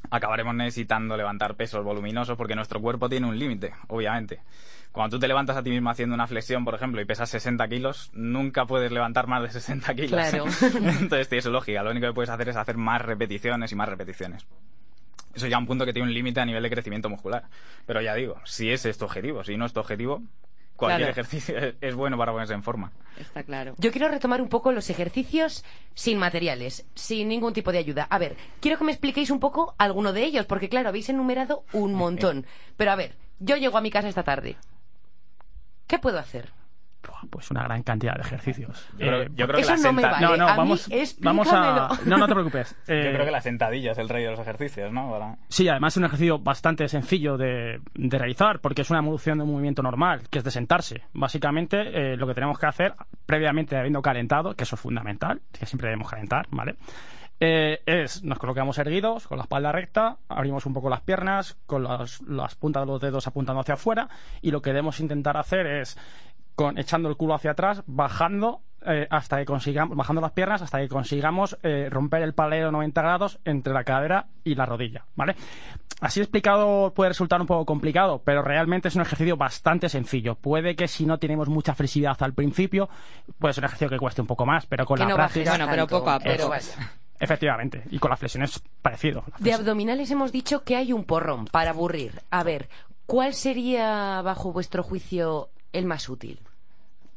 [0.10, 4.42] acabaremos necesitando levantar pesos voluminosos porque nuestro cuerpo tiene un límite, obviamente.
[4.92, 7.66] Cuando tú te levantas a ti mismo haciendo una flexión, por ejemplo, y pesas 60
[7.70, 10.12] kilos, nunca puedes levantar más de 60 kilos.
[10.12, 10.46] Claro.
[11.00, 11.82] Entonces tiene su lógica.
[11.82, 14.46] Lo único que puedes hacer es hacer más repeticiones y más repeticiones.
[15.34, 17.46] Eso ya un punto que tiene un límite a nivel de crecimiento muscular.
[17.86, 20.22] Pero ya digo, si ese es tu objetivo, si no es tu objetivo,
[20.82, 21.22] cualquier Claro.
[21.22, 22.92] ejercicio es- es bueno para ponerse en forma.
[23.18, 23.76] Está claro.
[23.78, 25.64] Yo quiero retomar un poco los ejercicios
[25.94, 28.08] sin materiales, sin ningún tipo de ayuda.
[28.10, 31.64] A ver, quiero que me expliquéis un poco alguno de ellos, porque claro, habéis enumerado
[31.74, 32.46] un montón.
[32.78, 34.58] Pero a ver, yo llego a mi casa esta tarde.
[35.88, 36.50] ¿Qué puedo hacer?
[37.30, 38.88] Pues una gran cantidad de ejercicios.
[38.94, 40.26] Yo creo, Eh, yo creo que Eso la no me senta- vale.
[40.28, 41.90] no, no, a mí vamos, vamos a...
[42.06, 42.76] No, no te preocupes.
[42.88, 45.38] Yo Eh, creo que la sentadilla es el rey de los ejercicios, ¿no?
[45.50, 49.44] Sí, además es un ejercicio bastante sencillo de, de realizar porque es una evolución de
[49.44, 51.04] un movimiento normal, que es de sentarse.
[51.14, 52.94] Básicamente, eh, lo que tenemos que hacer,
[53.26, 56.76] previamente habiendo calentado, que eso es fundamental, que siempre debemos calentar, ¿vale?
[57.44, 61.84] Eh, es, nos colocamos erguidos, con la espalda recta, abrimos un poco las piernas, con
[61.84, 64.08] las, las puntas de los dedos apuntando hacia afuera,
[64.44, 65.98] y lo que debemos intentar hacer es,
[66.56, 70.80] con, echando el culo hacia atrás, bajando eh, hasta que consigamos, bajando las piernas hasta
[70.80, 75.06] que consigamos eh, romper el paralelo de 90 grados entre la cadera y la rodilla,
[75.16, 75.36] ¿vale?
[76.00, 80.34] Así explicado puede resultar un poco complicado, pero realmente es un ejercicio bastante sencillo.
[80.34, 82.90] Puede que si no tenemos mucha flexibilidad al principio,
[83.38, 85.52] puede ser un ejercicio que cueste un poco más, pero con Que la no práctica,
[85.52, 86.56] Bueno, pero poco a poco.
[87.20, 89.24] efectivamente, y con las flexiones parecido.
[89.38, 92.20] De abdominales hemos dicho que hay un porrón para aburrir.
[92.32, 92.68] A ver,
[93.06, 96.40] ¿cuál sería, bajo vuestro juicio, el más útil?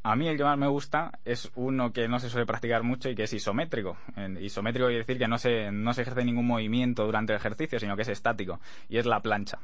[0.02, 3.08] A mí el que más me gusta es uno que no se suele practicar mucho
[3.08, 3.96] y que es isométrico.
[4.38, 7.96] Isométrico quiere decir que no se, no se ejerce ningún movimiento durante el ejercicio, sino
[7.96, 8.60] que es estático.
[8.90, 9.58] Y es la plancha.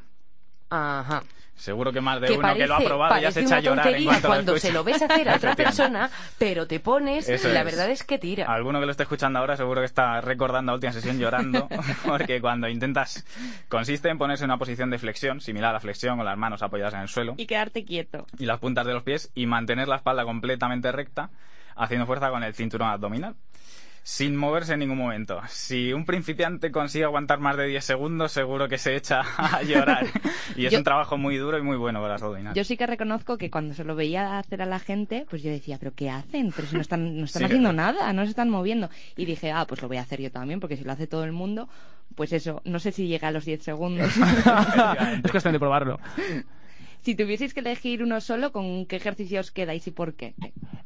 [0.70, 1.22] Ajá.
[1.56, 3.88] Seguro que más de Que uno que lo ha probado ya se echa a llorar
[3.88, 4.68] en cuanto lo cuando escucha.
[4.68, 7.64] se lo ves hacer a otra persona, pero te pones Eso y la es.
[7.66, 8.46] verdad es que tira.
[8.50, 11.68] Alguno que lo esté escuchando ahora seguro que está recordando la última sesión llorando,
[12.06, 13.26] porque cuando intentas,
[13.68, 16.62] consiste en ponerse en una posición de flexión, similar a la flexión, con las manos
[16.62, 18.26] apoyadas en el suelo Y quedarte quieto.
[18.38, 21.28] y las puntas de los pies y mantener la espalda completamente recta,
[21.76, 23.34] haciendo fuerza con el cinturón abdominal.
[24.12, 25.40] Sin moverse en ningún momento.
[25.48, 30.04] Si un principiante consigue aguantar más de 10 segundos, seguro que se echa a llorar.
[30.56, 32.54] Y es Yo- un trabajo muy duro y muy bueno para las.
[32.56, 35.50] Yo sí que reconozco que cuando se lo veía hacer a la gente, pues yo
[35.52, 36.50] decía, ¿pero qué hacen?
[36.56, 38.90] Pero si no están, no están Sí, haciendo nada, no se están moviendo.
[39.16, 41.22] Y dije, ah, pues lo voy a hacer yo también, porque si lo hace todo
[41.22, 41.68] el mundo,
[42.16, 44.12] pues eso, no sé si llega a los 10 segundos.
[45.24, 46.00] es cuestión de probarlo.
[47.02, 50.34] Si tuvieseis que elegir uno solo, ¿con qué ejercicio os quedáis y por qué?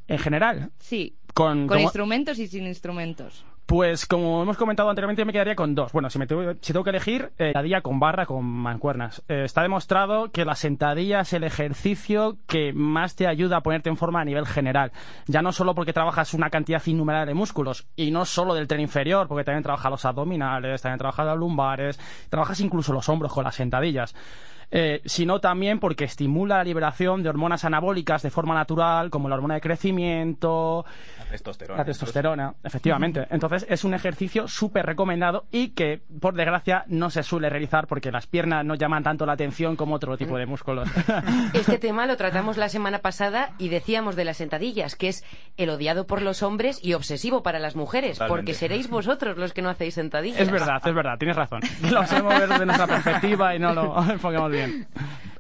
[0.09, 3.45] En general, Sí, con, con como- instrumentos y sin instrumentos.
[3.67, 5.91] Pues como hemos comentado anteriormente, yo me quedaría con dos.
[5.93, 9.23] Bueno, si, me tengo, si tengo que elegir, eh, sentadilla con barra con mancuernas.
[9.27, 13.89] Eh, está demostrado que la sentadilla es el ejercicio que más te ayuda a ponerte
[13.89, 14.93] en forma a nivel general.
[15.29, 18.83] Ya no solo porque trabajas una cantidad innumerable de músculos, y no solo del tren
[18.83, 21.99] inferior, porque también trabajas los abdominales, también trabajas los lumbares,
[22.29, 24.15] trabajas incluso los hombros con las sentadillas.
[24.71, 29.37] Eh, sino también porque estimula la liberación de hormonas anabólicas de forma natural, como la
[29.37, 30.85] hormona de crecimiento,
[31.19, 31.79] La testosterona.
[31.79, 33.27] la testosterona, efectivamente.
[33.31, 38.11] Entonces es un ejercicio súper recomendado y que, por desgracia, no se suele realizar porque
[38.11, 40.89] las piernas no llaman tanto la atención como otro tipo de músculos.
[41.55, 45.25] Este tema lo tratamos la semana pasada y decíamos de las sentadillas, que es
[45.57, 48.37] el odiado por los hombres y obsesivo para las mujeres, Totalmente.
[48.41, 50.41] porque seréis vosotros los que no hacéis sentadillas.
[50.41, 51.61] es verdad, es verdad, tienes razón.
[51.91, 54.87] Lo sabemos ver desde nuestra perspectiva y no lo enfocamos bien.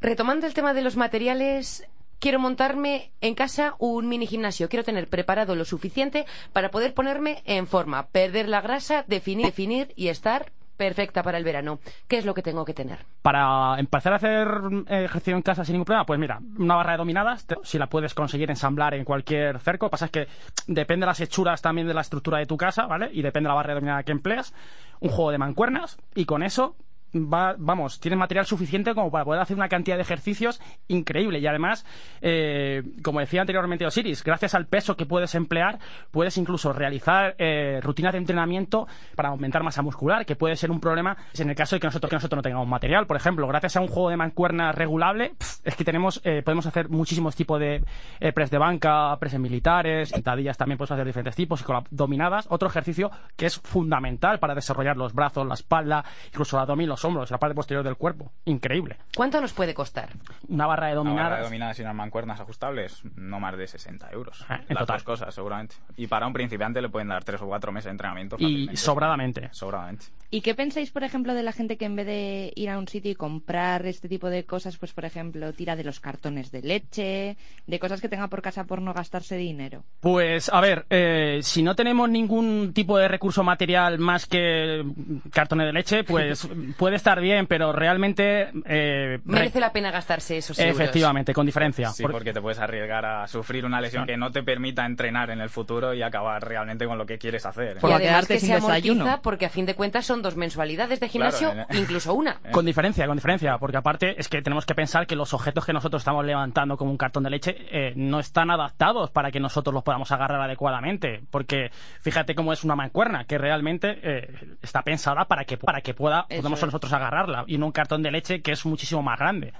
[0.01, 1.87] Retomando el tema de los materiales,
[2.19, 4.69] quiero montarme en casa un mini gimnasio.
[4.69, 9.93] Quiero tener preparado lo suficiente para poder ponerme en forma, perder la grasa, definir, definir
[9.97, 11.79] y estar perfecta para el verano.
[12.09, 12.99] ¿Qué es lo que tengo que tener?
[13.23, 14.49] Para empezar a hacer
[14.89, 17.79] eh, ejercicio en casa sin ningún problema, pues mira, una barra de dominadas, te- si
[17.79, 20.27] la puedes conseguir ensamblar en cualquier cerco, pasa es que
[20.67, 23.09] depende de las hechuras también de la estructura de tu casa, ¿vale?
[23.13, 24.53] Y depende de la barra de dominada que empleas,
[24.99, 26.75] un juego de mancuernas, y con eso
[27.15, 31.39] va, vamos, tienes material suficiente como para poder hacer una cantidad de ejercicios increíble.
[31.39, 31.85] Y además,
[32.21, 35.79] eh, como decía anteriormente Osiris, gracias al peso que puedes emplear,
[36.11, 40.81] puedes incluso realizar eh, rutinas de entrenamiento para aumentar masa muscular, que puede ser un
[40.81, 43.07] problema en el caso de que nosotros, que nosotros no tengamos material.
[43.07, 46.89] Por ejemplo, gracias a un juego de mancuernas regulable, es que tenemos, eh, podemos hacer
[46.89, 47.85] muchísimos tipos de
[48.21, 52.47] eh, press de banca, press militares, sentadillas también puedes hacer diferentes tipos, y con dominadas,
[52.51, 57.31] otro ejercicio que es fundamental para desarrollar los brazos, la espalda, incluso el abdomen, hombros,
[57.31, 58.33] la parte posterior del cuerpo.
[58.45, 58.97] Increíble.
[59.17, 60.11] ¿Cuánto nos puede costar?
[60.49, 61.25] Una barra de Una dominadas.
[61.31, 64.45] barra de dominadas y unas mancuernas ajustables, no más de 60 euros.
[64.49, 64.97] Ah, en Las total.
[64.97, 65.77] dos cosas, seguramente.
[65.97, 68.37] Y para un principiante le pueden dar tres o cuatro meses de entrenamiento.
[68.39, 69.49] y sobradamente.
[69.53, 70.07] Sobradamente.
[70.31, 72.89] ¿Y qué pensáis, por ejemplo, de la gente que en vez de ir a un
[72.89, 76.63] sitio y comprar este tipo de cosas, pues, por ejemplo, tira de los cartones de
[76.63, 77.37] leche,
[77.67, 79.85] de cosas que tenga por casa por no gastarse dinero?
[80.01, 84.83] Pues, a ver, eh, si no tenemos ningún tipo de recurso material más que
[85.31, 88.51] cartones de leche, pues puede estar bien, pero realmente...
[88.67, 90.75] eh, Merece re- la pena gastarse esos euros.
[90.81, 91.91] Efectivamente, con diferencia.
[91.91, 95.31] Sí, Por- porque te puedes arriesgar a sufrir una lesión que no te permita entrenar
[95.31, 97.79] en el futuro y acabar realmente con lo que quieres hacer.
[97.79, 99.23] Por y a además quedarte que sin se amortiza desayuno.
[99.23, 101.77] porque a fin de cuentas son dos mensualidades de gimnasio, Claro, eh.
[101.79, 102.37] incluso una.
[102.53, 105.73] Con diferencia, con diferencia, porque aparte es que tenemos que pensar que los objetos que
[105.73, 109.73] nosotros estamos levantando como un cartón de leche eh, no están adaptados para que nosotros
[109.75, 114.29] los podamos agarrar adecuadamente, porque fíjate cómo es una mancuerna que realmente eh,
[114.63, 116.61] está pensada para que para que pueda podamos.
[116.75, 119.53] Nosotros agarrarla y no un cartón de leche que es muchísimo más grande.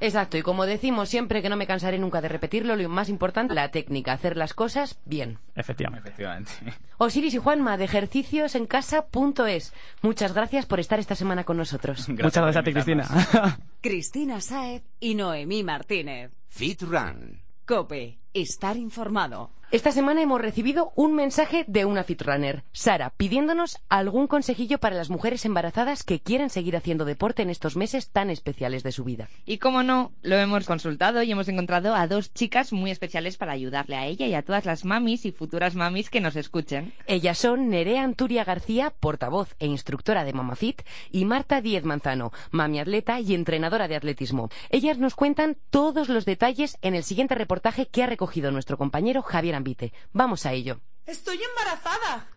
[0.00, 3.54] Exacto, y como decimos siempre que no me cansaré nunca de repetirlo, lo más importante,
[3.54, 5.38] la técnica, hacer las cosas bien.
[5.54, 6.08] Efectivamente.
[6.10, 6.52] Efectivamente.
[6.98, 9.72] Osiris y Juanma de ejerciciosencasa.es.
[10.02, 12.08] Muchas gracias por estar esta semana con nosotros.
[12.08, 13.06] Muchas gracias a ti, Cristina.
[13.80, 16.32] Cristina Saez y Noemí Martínez.
[16.48, 17.40] Fit Run.
[17.66, 19.50] Cope, estar informado.
[19.74, 25.10] Esta semana hemos recibido un mensaje de una fitrunner, Sara, pidiéndonos algún consejillo para las
[25.10, 29.28] mujeres embarazadas que quieren seguir haciendo deporte en estos meses tan especiales de su vida.
[29.44, 33.50] Y como no, lo hemos consultado y hemos encontrado a dos chicas muy especiales para
[33.50, 36.94] ayudarle a ella y a todas las mamis y futuras mamis que nos escuchen.
[37.08, 42.78] Ellas son Nerea Anturia García, portavoz e instructora de Mamafit, y Marta Díez Manzano, mami
[42.78, 44.50] atleta y entrenadora de atletismo.
[44.70, 49.22] Ellas nos cuentan todos los detalles en el siguiente reportaje que ha recogido nuestro compañero
[49.22, 49.63] Javier
[50.12, 50.80] Vamos a ello.
[51.06, 52.28] Estoy embarazada.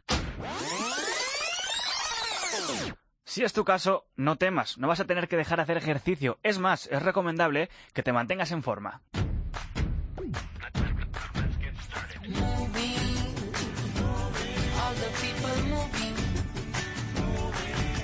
[3.23, 6.39] Si es tu caso, no temas, no vas a tener que dejar de hacer ejercicio.
[6.43, 9.01] Es más, es recomendable que te mantengas en forma.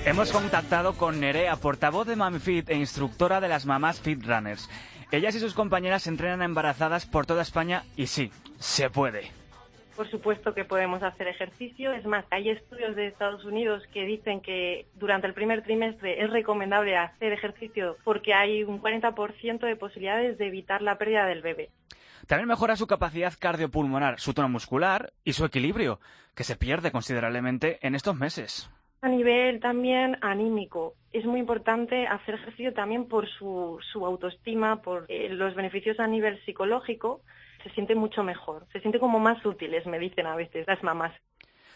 [0.06, 4.68] Hemos contactado con Nerea, portavoz de MamiFit e instructora de las mamás Fit Runners.
[5.14, 9.30] Ellas y sus compañeras entrenan a embarazadas por toda España y sí, se puede.
[9.94, 11.92] Por supuesto que podemos hacer ejercicio.
[11.92, 16.30] Es más, hay estudios de Estados Unidos que dicen que durante el primer trimestre es
[16.30, 21.70] recomendable hacer ejercicio porque hay un 40% de posibilidades de evitar la pérdida del bebé.
[22.26, 26.00] También mejora su capacidad cardiopulmonar, su tono muscular y su equilibrio,
[26.34, 28.68] que se pierde considerablemente en estos meses.
[29.00, 35.06] A nivel también anímico, es muy importante hacer ejercicio también por su, su autoestima, por
[35.08, 37.22] eh, los beneficios a nivel psicológico.
[37.62, 41.12] Se siente mucho mejor, se siente como más útiles, me dicen a veces las mamás.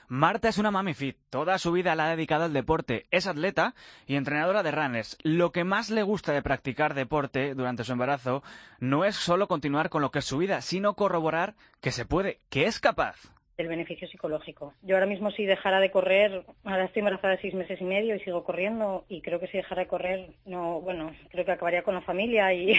[0.08, 3.74] Marta es una mami fit, toda su vida la ha dedicado al deporte, es atleta
[4.06, 5.18] y entrenadora de runners.
[5.22, 8.42] Lo que más le gusta de practicar deporte durante su embarazo
[8.80, 12.40] no es solo continuar con lo que es su vida, sino corroborar que se puede,
[12.48, 14.72] que es capaz el beneficio psicológico.
[14.82, 18.14] Yo ahora mismo si dejara de correr, ahora estoy embarazada de seis meses y medio
[18.14, 21.82] y sigo corriendo y creo que si dejara de correr, no, bueno, creo que acabaría
[21.82, 22.74] con la familia y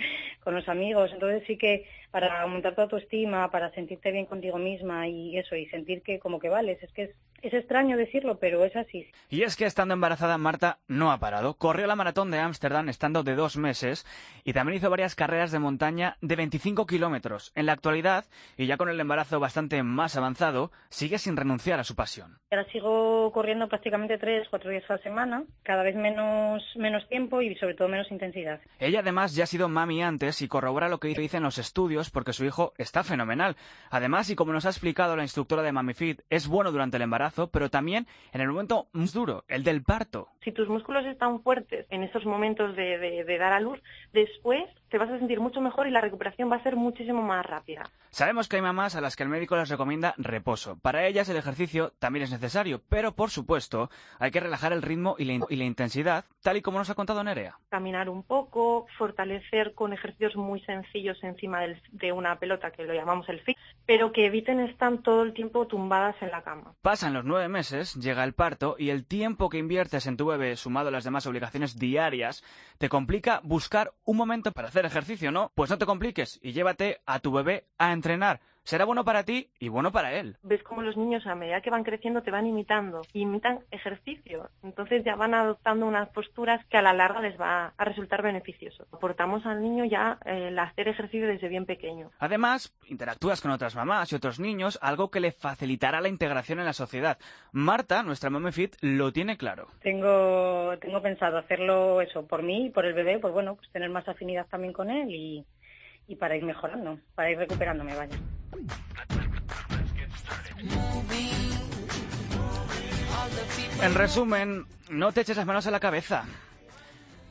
[0.42, 1.10] con los amigos.
[1.12, 5.66] Entonces sí que para aumentar tu autoestima, para sentirte bien contigo misma y eso, y
[5.66, 7.10] sentir que como que vales, es que es,
[7.42, 9.06] es extraño decirlo, pero es así.
[9.28, 11.54] Y es que estando embarazada, Marta no ha parado.
[11.54, 14.06] Corrió la maratón de Ámsterdam estando de dos meses
[14.44, 17.52] y también hizo varias carreras de montaña de 25 kilómetros.
[17.54, 18.24] En la actualidad,
[18.56, 22.38] y ya con el embarazo bastante más avanzado, sigue sin renunciar a su pasión.
[22.50, 27.40] Ahora sigo corriendo prácticamente tres, cuatro días a la semana, cada vez menos, menos tiempo
[27.40, 28.60] y sobre todo menos intensidad.
[28.78, 32.32] Ella además ya ha sido mami antes y corrobora lo que dicen los estudios porque
[32.32, 33.56] su hijo está fenomenal.
[33.90, 37.50] Además, y como nos ha explicado la instructora de MamiFit, es bueno durante el embarazo,
[37.50, 40.28] pero también en el momento más duro, el del parto.
[40.42, 43.78] Si tus músculos están fuertes en esos momentos de, de dar a luz,
[44.14, 47.44] después te vas a sentir mucho mejor y la recuperación va a ser muchísimo más
[47.46, 47.84] rápida.
[48.10, 50.78] Sabemos que hay mamás a las que el médico les recomienda reposo.
[50.80, 53.88] Para ellas el ejercicio también es necesario, pero por supuesto
[54.18, 56.94] hay que relajar el ritmo y la, y la intensidad, tal y como nos ha
[56.94, 57.58] contado Nerea.
[57.70, 62.94] Caminar un poco, fortalecer con ejercicios muy sencillos encima del, de una pelota que lo
[62.94, 66.74] llamamos el fit, pero que eviten estar todo el tiempo tumbadas en la cama.
[66.82, 70.56] Pasan los nueve meses, llega el parto y el tiempo que inviertes en tu bebé
[70.56, 72.42] sumado a las demás obligaciones diarias
[72.78, 75.52] te complica buscar un momento para hacer ejercicio, ¿no?
[75.54, 78.40] Pues no te compliques y llévate a tu bebé a entrenar.
[78.64, 80.36] Será bueno para ti y bueno para él.
[80.42, 84.50] Ves como los niños a medida que van creciendo te van imitando, imitan ejercicio.
[84.62, 88.86] Entonces ya van adoptando unas posturas que a la larga les va a resultar beneficioso.
[88.92, 92.10] Aportamos al niño ya eh, el hacer ejercicio desde bien pequeño.
[92.18, 96.66] Además, interactúas con otras mamás y otros niños, algo que le facilitará la integración en
[96.66, 97.18] la sociedad.
[97.52, 99.68] Marta, nuestra Mami Fit, lo tiene claro.
[99.82, 103.90] Tengo, tengo pensado hacerlo eso por mí y por el bebé, pues bueno, pues tener
[103.90, 105.44] más afinidad también con él y,
[106.10, 108.18] y para ir mejorando, para ir recuperándome, vaya.
[113.80, 116.24] En resumen, no te eches las manos a la cabeza.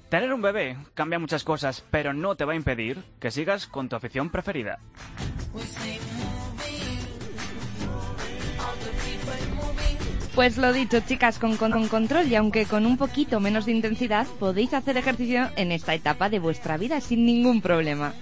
[0.07, 3.89] Tener un bebé cambia muchas cosas, pero no te va a impedir que sigas con
[3.89, 4.79] tu afición preferida.
[10.35, 13.73] Pues lo dicho, chicas, con, con, con, control y aunque con un poquito menos de
[13.73, 18.13] intensidad, podéis hacer ejercicio en esta etapa de vuestra vida sin ningún problema.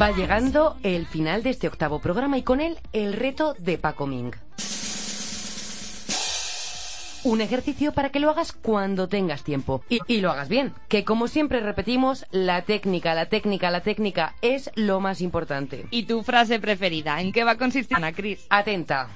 [0.00, 4.06] Va llegando el final de este octavo programa y con él el reto de Paco
[4.06, 4.32] Ming.
[7.24, 10.72] Un ejercicio para que lo hagas cuando tengas tiempo y, y, lo hagas bien.
[10.88, 15.86] Que como siempre repetimos, la técnica, la técnica, la técnica es lo más importante.
[15.90, 17.20] ¿Y tu frase preferida?
[17.20, 18.46] ¿En qué va a consistir, Ana Cris?
[18.48, 19.08] Atenta.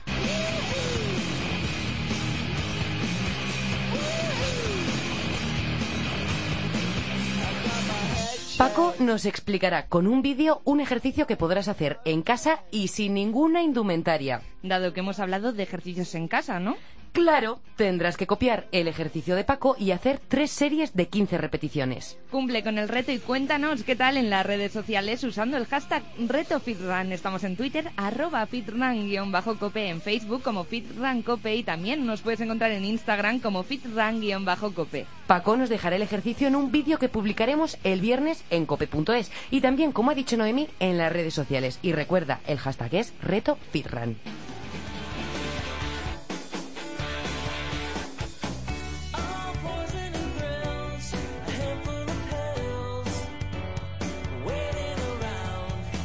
[8.59, 13.13] Paco nos explicará con un vídeo un ejercicio que podrás hacer en casa y sin
[13.13, 14.41] ninguna indumentaria.
[14.63, 16.77] Dado que hemos hablado de ejercicios en casa, ¿no?
[17.17, 22.19] Claro, tendrás que copiar el ejercicio de Paco y hacer tres series de 15 repeticiones.
[22.31, 26.03] Cumple con el reto y cuéntanos qué tal en las redes sociales usando el hashtag
[26.19, 27.13] RetoFitRun.
[27.13, 32.85] Estamos en Twitter, arroba FitRun-cope, en Facebook como FitRunCope y también nos puedes encontrar en
[32.85, 35.07] Instagram como FitRun-cope.
[35.27, 39.63] Paco nos dejará el ejercicio en un vídeo que publicaremos el viernes en cope.es y
[39.63, 41.79] también, como ha dicho Noemi, en las redes sociales.
[41.81, 44.19] Y recuerda, el hashtag es RetoFitRun.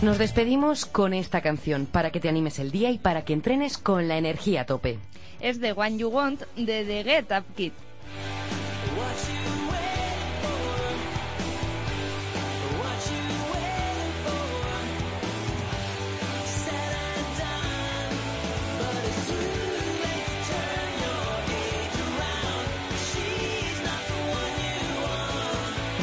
[0.02, 3.78] Nos despedimos con esta canción para que te animes el día y para que entrenes
[3.78, 4.98] con la energía a tope.
[5.40, 7.74] Es de One You Want de The Get Up Kid.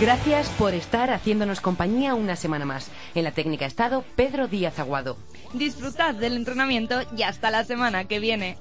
[0.00, 2.88] Gracias por estar haciéndonos compañía una semana más.
[3.16, 5.16] En la técnica estado Pedro Díaz Aguado.
[5.54, 8.56] Disfrutad del entrenamiento y hasta la semana que viene.